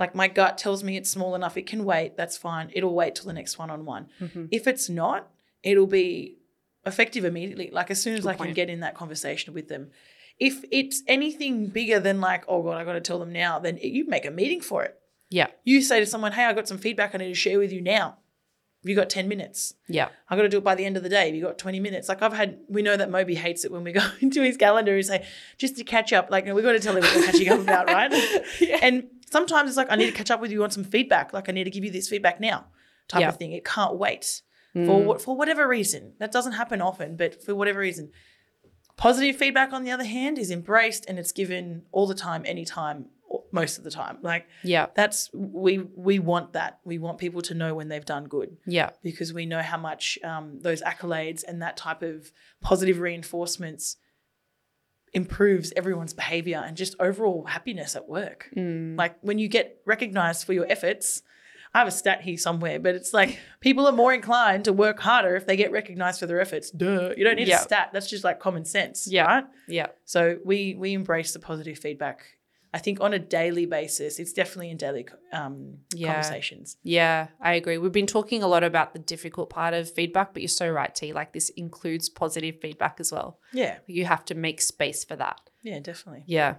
like 0.00 0.14
my 0.14 0.26
gut 0.26 0.56
tells 0.56 0.82
me 0.82 0.96
it's 0.96 1.10
small 1.10 1.34
enough, 1.34 1.58
it 1.58 1.66
can 1.66 1.84
wait, 1.84 2.16
that's 2.16 2.38
fine. 2.38 2.70
It'll 2.72 2.94
wait 2.94 3.14
till 3.14 3.26
the 3.26 3.34
next 3.34 3.58
one 3.58 3.70
on 3.70 3.84
one. 3.84 4.08
If 4.50 4.66
it's 4.66 4.88
not, 4.88 5.28
it'll 5.62 5.86
be 5.86 6.38
effective 6.86 7.24
immediately. 7.24 7.70
Like 7.70 7.90
as 7.90 8.02
soon 8.02 8.14
as 8.14 8.22
Good 8.22 8.30
I 8.30 8.34
can 8.34 8.54
get 8.54 8.70
in 8.70 8.80
that 8.80 8.94
conversation 8.94 9.52
with 9.52 9.68
them. 9.68 9.90
If 10.38 10.64
it's 10.70 11.02
anything 11.06 11.66
bigger 11.66 12.00
than 12.00 12.18
like, 12.22 12.44
oh 12.48 12.62
God, 12.62 12.78
I 12.78 12.84
got 12.84 12.94
to 12.94 13.00
tell 13.02 13.18
them 13.18 13.30
now, 13.30 13.58
then 13.58 13.78
you 13.82 14.08
make 14.08 14.24
a 14.24 14.30
meeting 14.30 14.62
for 14.62 14.82
it. 14.82 14.98
Yeah. 15.28 15.48
You 15.64 15.82
say 15.82 16.00
to 16.00 16.06
someone, 16.06 16.32
hey, 16.32 16.46
I 16.46 16.54
got 16.54 16.66
some 16.66 16.78
feedback 16.78 17.14
I 17.14 17.18
need 17.18 17.28
to 17.28 17.34
share 17.34 17.58
with 17.58 17.70
you 17.70 17.82
now. 17.82 18.16
Have 18.82 18.88
you 18.88 18.96
got 18.96 19.10
10 19.10 19.28
minutes? 19.28 19.74
Yeah. 19.88 20.08
I 20.30 20.36
got 20.36 20.42
to 20.42 20.48
do 20.48 20.56
it 20.56 20.64
by 20.64 20.74
the 20.74 20.86
end 20.86 20.96
of 20.96 21.02
the 21.02 21.10
day. 21.10 21.26
Have 21.26 21.34
you 21.34 21.42
got 21.42 21.58
20 21.58 21.78
minutes? 21.80 22.08
Like 22.08 22.22
I've 22.22 22.32
had, 22.32 22.60
we 22.66 22.80
know 22.80 22.96
that 22.96 23.10
Moby 23.10 23.34
hates 23.34 23.66
it 23.66 23.70
when 23.70 23.84
we 23.84 23.92
go 23.92 24.00
into 24.20 24.42
his 24.42 24.56
calendar 24.56 24.96
and 24.96 25.04
say, 25.04 25.26
just 25.58 25.76
to 25.76 25.84
catch 25.84 26.14
up. 26.14 26.30
Like 26.30 26.46
we 26.46 26.62
got 26.62 26.72
to 26.72 26.80
tell 26.80 26.96
him 26.96 27.02
what 27.02 27.14
we're 27.14 27.26
catching 27.26 27.50
up 27.50 27.60
about, 27.60 27.88
right? 27.88 28.10
yeah. 28.60 28.78
And 28.80 29.08
sometimes 29.30 29.68
it's 29.70 29.76
like, 29.76 29.90
I 29.90 29.96
need 29.96 30.06
to 30.06 30.12
catch 30.12 30.30
up 30.30 30.40
with 30.40 30.50
you 30.52 30.62
on 30.64 30.70
some 30.70 30.84
feedback. 30.84 31.32
Like 31.32 31.48
I 31.48 31.52
need 31.52 31.64
to 31.64 31.70
give 31.70 31.84
you 31.84 31.90
this 31.90 32.08
feedback 32.08 32.40
now, 32.40 32.66
type 33.08 33.20
Yeah. 33.22 33.28
of 33.28 33.36
thing. 33.36 33.52
It 33.52 33.64
can't 33.64 33.96
wait 33.96 34.42
for 34.74 34.80
Mm. 34.80 35.04
what 35.04 35.20
for 35.22 35.36
whatever 35.36 35.66
reason. 35.66 36.14
That 36.18 36.30
doesn't 36.32 36.52
happen 36.52 36.80
often, 36.80 37.16
but 37.16 37.42
for 37.42 37.54
whatever 37.54 37.80
reason. 37.80 38.10
Positive 38.96 39.34
feedback, 39.34 39.72
on 39.72 39.82
the 39.84 39.90
other 39.90 40.04
hand, 40.04 40.38
is 40.38 40.50
embraced 40.50 41.06
and 41.08 41.18
it's 41.18 41.32
given 41.32 41.84
all 41.90 42.06
the 42.06 42.14
time, 42.14 42.42
anytime, 42.44 43.06
most 43.50 43.78
of 43.78 43.84
the 43.84 43.90
time. 43.90 44.18
Like 44.22 44.46
Yeah. 44.62 44.86
that's 44.94 45.30
we 45.32 45.78
we 45.78 46.18
want 46.18 46.52
that. 46.52 46.80
We 46.84 46.98
want 46.98 47.18
people 47.18 47.40
to 47.42 47.54
know 47.54 47.74
when 47.74 47.88
they've 47.88 48.04
done 48.04 48.24
good 48.28 48.56
Yeah. 48.66 48.90
because 49.02 49.32
we 49.32 49.46
know 49.46 49.62
how 49.62 49.78
much 49.78 50.18
um, 50.22 50.60
those 50.60 50.82
accolades 50.82 51.42
and 51.46 51.62
that 51.62 51.76
type 51.76 52.02
of 52.02 52.30
positive 52.60 52.98
reinforcements 53.00 53.96
improves 55.12 55.72
everyone's 55.76 56.12
behavior 56.14 56.62
and 56.64 56.76
just 56.76 56.94
overall 57.00 57.44
happiness 57.44 57.96
at 57.96 58.08
work. 58.08 58.48
Mm. 58.56 58.96
Like 58.96 59.16
when 59.22 59.38
you 59.38 59.48
get 59.48 59.80
recognized 59.84 60.44
for 60.46 60.52
your 60.52 60.66
efforts, 60.70 61.22
I 61.74 61.78
have 61.78 61.88
a 61.88 61.92
stat 61.92 62.22
here 62.22 62.36
somewhere, 62.36 62.80
but 62.80 62.94
it's 62.96 63.12
like 63.14 63.38
people 63.60 63.86
are 63.86 63.92
more 63.92 64.12
inclined 64.12 64.64
to 64.64 64.72
work 64.72 64.98
harder 65.00 65.36
if 65.36 65.46
they 65.46 65.56
get 65.56 65.70
recognized 65.70 66.18
for 66.20 66.26
their 66.26 66.40
efforts. 66.40 66.70
Duh. 66.70 67.12
You 67.16 67.24
don't 67.24 67.36
need 67.36 67.48
Yeah. 67.48 67.60
a 67.60 67.62
stat. 67.62 67.90
That's 67.92 68.10
just 68.10 68.24
like 68.24 68.40
common 68.40 68.64
sense. 68.64 69.06
Yeah. 69.10 69.24
Right? 69.24 69.44
Yeah. 69.68 69.86
So 70.04 70.38
we 70.44 70.74
we 70.74 70.94
embrace 70.94 71.32
the 71.32 71.38
positive 71.38 71.78
feedback. 71.78 72.24
I 72.72 72.78
think 72.78 73.00
on 73.00 73.12
a 73.12 73.18
daily 73.18 73.66
basis, 73.66 74.18
it's 74.20 74.32
definitely 74.32 74.70
in 74.70 74.76
daily 74.76 75.06
um, 75.32 75.78
Yeah. 75.94 76.12
conversations. 76.14 76.76
Yeah, 76.84 77.28
I 77.40 77.54
agree. 77.54 77.78
We've 77.78 77.90
been 77.90 78.06
talking 78.06 78.42
a 78.42 78.46
lot 78.48 78.62
about 78.62 78.92
the 78.92 79.00
difficult 79.00 79.50
part 79.50 79.74
of 79.74 79.90
feedback, 79.90 80.32
but 80.32 80.42
you're 80.42 80.48
so 80.48 80.68
right, 80.70 80.94
T. 80.94 81.12
Like 81.12 81.32
this 81.32 81.48
includes 81.50 82.08
positive 82.08 82.60
feedback 82.60 83.00
as 83.00 83.10
well. 83.10 83.38
Yeah, 83.52 83.78
You 83.86 84.04
have 84.04 84.24
to 84.26 84.34
make 84.34 84.60
space 84.60 85.04
for 85.04 85.16
that. 85.16 85.40
yeah, 85.62 85.80
definitely. 85.80 86.24
Yeah. 86.26 86.56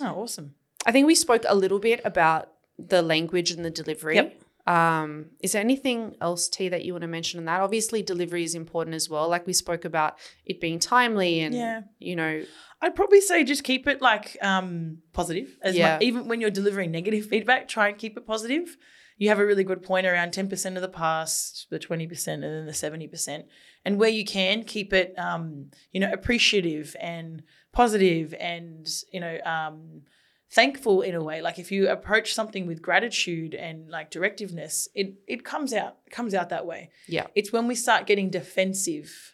Oh, 0.00 0.06
awesome. 0.22 0.54
I 0.86 0.92
think 0.92 1.06
we 1.06 1.14
spoke 1.14 1.44
a 1.48 1.54
little 1.54 1.78
bit 1.78 2.00
about 2.04 2.50
the 2.78 3.00
language 3.00 3.50
and 3.50 3.64
the 3.64 3.70
delivery. 3.70 4.16
Yep. 4.16 4.40
Um, 4.66 5.26
is 5.40 5.52
there 5.52 5.60
anything 5.60 6.16
else, 6.20 6.48
T, 6.48 6.68
that 6.70 6.84
you 6.84 6.92
want 6.94 7.02
to 7.02 7.08
mention 7.08 7.38
on 7.38 7.44
that? 7.46 7.60
Obviously, 7.60 8.02
delivery 8.02 8.44
is 8.44 8.54
important 8.54 8.94
as 8.96 9.08
well. 9.08 9.28
Like 9.28 9.46
we 9.46 9.52
spoke 9.52 9.84
about 9.84 10.18
it 10.46 10.60
being 10.60 10.78
timely 10.78 11.40
and, 11.40 11.54
Yeah. 11.54 11.82
you 11.98 12.16
know, 12.16 12.44
I'd 12.84 12.94
probably 12.94 13.20
say 13.20 13.44
just 13.44 13.64
keep 13.64 13.86
it 13.86 14.02
like 14.02 14.36
um, 14.42 14.98
positive. 15.12 15.56
As 15.62 15.74
Yeah. 15.76 15.94
much, 15.94 16.02
even 16.02 16.28
when 16.28 16.40
you're 16.40 16.50
delivering 16.50 16.90
negative 16.90 17.26
feedback, 17.32 17.66
try 17.68 17.88
and 17.88 17.98
keep 17.98 18.16
it 18.18 18.26
positive. 18.26 18.76
You 19.16 19.28
have 19.28 19.38
a 19.38 19.46
really 19.46 19.64
good 19.64 19.82
point 19.82 20.06
around 20.06 20.32
10% 20.32 20.76
of 20.76 20.82
the 20.82 20.88
past, 20.88 21.68
the 21.70 21.78
20%, 21.78 22.28
and 22.28 22.42
then 22.42 22.66
the 22.66 22.72
70%. 22.72 23.44
And 23.84 23.98
where 23.98 24.10
you 24.10 24.24
can, 24.24 24.64
keep 24.64 24.92
it, 24.92 25.14
um, 25.18 25.70
you 25.92 26.00
know, 26.00 26.10
appreciative 26.12 26.96
and 27.00 27.42
positive 27.72 28.34
and, 28.40 28.86
you 29.12 29.20
know, 29.20 29.38
um, 29.46 30.02
thankful 30.50 31.02
in 31.02 31.14
a 31.14 31.22
way. 31.22 31.40
Like 31.42 31.58
if 31.60 31.70
you 31.72 31.88
approach 31.88 32.34
something 32.34 32.66
with 32.66 32.82
gratitude 32.82 33.54
and 33.54 33.88
like 33.88 34.10
directiveness, 34.10 34.88
it, 34.94 35.14
it 35.28 35.44
comes 35.44 35.72
out, 35.72 35.98
comes 36.10 36.34
out 36.34 36.48
that 36.50 36.66
way. 36.66 36.90
yeah. 37.08 37.26
It's 37.36 37.52
when 37.52 37.66
we 37.68 37.74
start 37.76 38.06
getting 38.06 38.30
defensive 38.30 39.33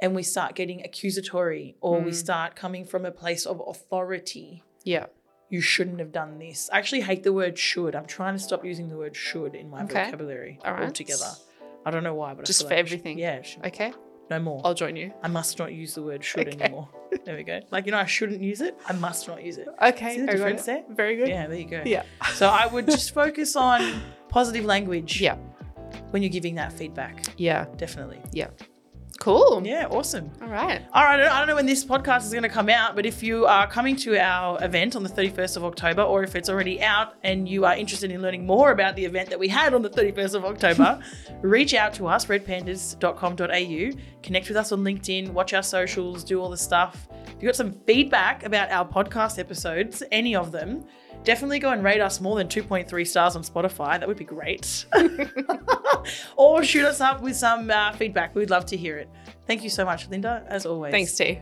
and 0.00 0.14
we 0.14 0.22
start 0.22 0.54
getting 0.54 0.82
accusatory 0.84 1.76
or 1.80 2.00
we 2.00 2.10
Mm. 2.10 2.14
start 2.14 2.54
coming 2.56 2.84
from 2.84 3.04
a 3.06 3.10
place 3.10 3.46
of 3.46 3.62
authority. 3.66 4.62
Yeah. 4.84 5.06
You 5.48 5.60
shouldn't 5.60 6.00
have 6.00 6.12
done 6.12 6.38
this. 6.38 6.68
I 6.72 6.78
actually 6.78 7.02
hate 7.02 7.22
the 7.22 7.32
word 7.32 7.56
should. 7.58 7.94
I'm 7.94 8.06
trying 8.06 8.34
to 8.34 8.38
stop 8.42 8.64
using 8.64 8.88
the 8.88 8.96
word 8.96 9.14
should 9.16 9.54
in 9.54 9.70
my 9.70 9.84
Okay. 9.84 10.04
vocabulary 10.04 10.58
right. 10.64 10.82
altogether. 10.84 11.30
I 11.84 11.90
don't 11.92 12.02
know 12.02 12.14
why, 12.14 12.34
but 12.34 12.44
Just 12.44 12.62
for 12.62 12.68
like 12.68 12.72
I 12.72 12.76
should- 12.76 12.86
everything. 12.86 13.18
yeah, 13.18 13.42
should- 13.42 13.64
Okay. 13.64 13.92
no 14.28 14.40
more. 14.40 14.60
I'll 14.64 14.74
join 14.74 14.96
you. 14.96 15.12
I 15.22 15.28
must 15.28 15.58
not 15.58 15.72
use 15.72 15.94
the 15.94 16.02
word 16.02 16.24
should 16.24 16.48
Okay. 16.48 16.64
anymore. 16.64 16.88
There 17.24 17.36
we 17.36 17.44
go. 17.44 17.60
Like 17.70 17.86
you 17.86 17.92
know, 17.92 17.98
I 17.98 18.06
shouldn't 18.06 18.42
use 18.42 18.60
it. 18.60 18.76
I 18.86 18.92
must 18.92 19.28
not 19.28 19.42
use 19.44 19.56
it. 19.56 19.68
Okay. 19.80 20.14
See 20.16 20.20
the 20.22 20.30
I 20.30 20.32
difference 20.32 20.64
there? 20.66 20.82
Very 20.90 21.14
good. 21.16 21.28
Yeah, 21.28 21.46
there 21.46 21.58
you 21.58 21.64
go. 21.68 21.82
Yeah. 21.86 22.02
So 22.34 22.48
I 22.48 22.66
would 22.66 22.86
just 22.86 23.14
focus 23.14 23.54
on 23.56 24.02
positive 24.28 24.64
language. 24.64 25.20
Yeah. 25.20 25.36
When 26.10 26.22
you're 26.22 26.30
giving 26.30 26.56
that 26.56 26.72
feedback, 26.72 27.24
Yeah. 27.36 27.66
definitely. 27.76 28.20
Cool. 29.26 29.66
Yeah, 29.66 29.88
awesome. 29.90 30.30
All 30.40 30.46
right. 30.46 30.82
All 30.94 31.02
right, 31.02 31.18
I 31.18 31.38
don't- 31.40 31.48
know 31.48 31.56
when 31.56 31.66
this 31.66 31.84
podcast 31.84 32.22
is 32.26 32.30
going 32.30 32.44
to 32.44 32.48
come 32.48 32.68
out, 32.68 32.94
but 32.94 33.04
if 33.04 33.24
you 33.24 33.44
are 33.44 33.66
coming 33.66 33.96
to 33.96 34.16
our 34.16 34.62
event 34.64 34.94
on 34.94 35.02
the 35.02 35.08
31st 35.08 35.56
of 35.56 35.64
October, 35.64 36.02
or 36.02 36.22
if 36.22 36.36
it's 36.36 36.48
already 36.48 36.80
out 36.80 37.14
and 37.24 37.48
you 37.48 37.64
are 37.64 37.74
interested 37.74 38.12
in 38.12 38.22
learning 38.22 38.46
more 38.46 38.70
about 38.70 38.94
the 38.94 39.04
event 39.04 39.28
that 39.30 39.38
we 39.40 39.48
had 39.48 39.74
on 39.74 39.82
the 39.82 39.90
31st 39.90 40.34
of 40.36 40.44
October, 40.44 41.00
reach 41.42 41.74
out 41.74 41.92
to 41.94 42.06
us, 42.06 42.26
redpandas.com.au, 42.26 43.98
connect 44.22 44.46
with 44.46 44.56
us 44.56 44.70
on 44.70 44.84
LinkedIn, 44.84 45.32
watch 45.32 45.52
our 45.54 45.62
socials, 45.64 46.22
do 46.22 46.40
all 46.40 46.48
the 46.48 46.56
stuff. 46.56 47.08
If 47.26 47.42
you 47.42 47.48
got 47.48 47.56
some 47.56 47.72
feedback 47.84 48.44
about 48.44 48.70
our 48.70 48.86
podcast 48.86 49.40
episodes, 49.40 50.04
any 50.12 50.36
of 50.36 50.52
them, 50.52 50.84
definitely 51.26 51.58
go 51.58 51.70
and 51.70 51.84
rate 51.84 52.00
us 52.00 52.20
more 52.20 52.36
than 52.36 52.48
2.3 52.48 53.06
stars 53.06 53.36
on 53.36 53.42
Spotify. 53.42 53.98
That 53.98 54.08
would 54.08 54.16
be 54.16 54.24
great. 54.24 54.86
or 56.36 56.64
shoot 56.64 56.86
us 56.86 57.02
up 57.02 57.20
with 57.20 57.36
some 57.36 57.70
uh, 57.70 57.92
feedback. 57.92 58.34
We'd 58.34 58.48
love 58.48 58.64
to 58.66 58.76
hear 58.76 58.96
it. 58.96 59.10
Thank 59.46 59.62
you 59.62 59.68
so 59.68 59.84
much, 59.84 60.08
Linda, 60.08 60.44
as 60.48 60.64
always. 60.64 60.92
Thanks, 60.92 61.14
T. 61.14 61.40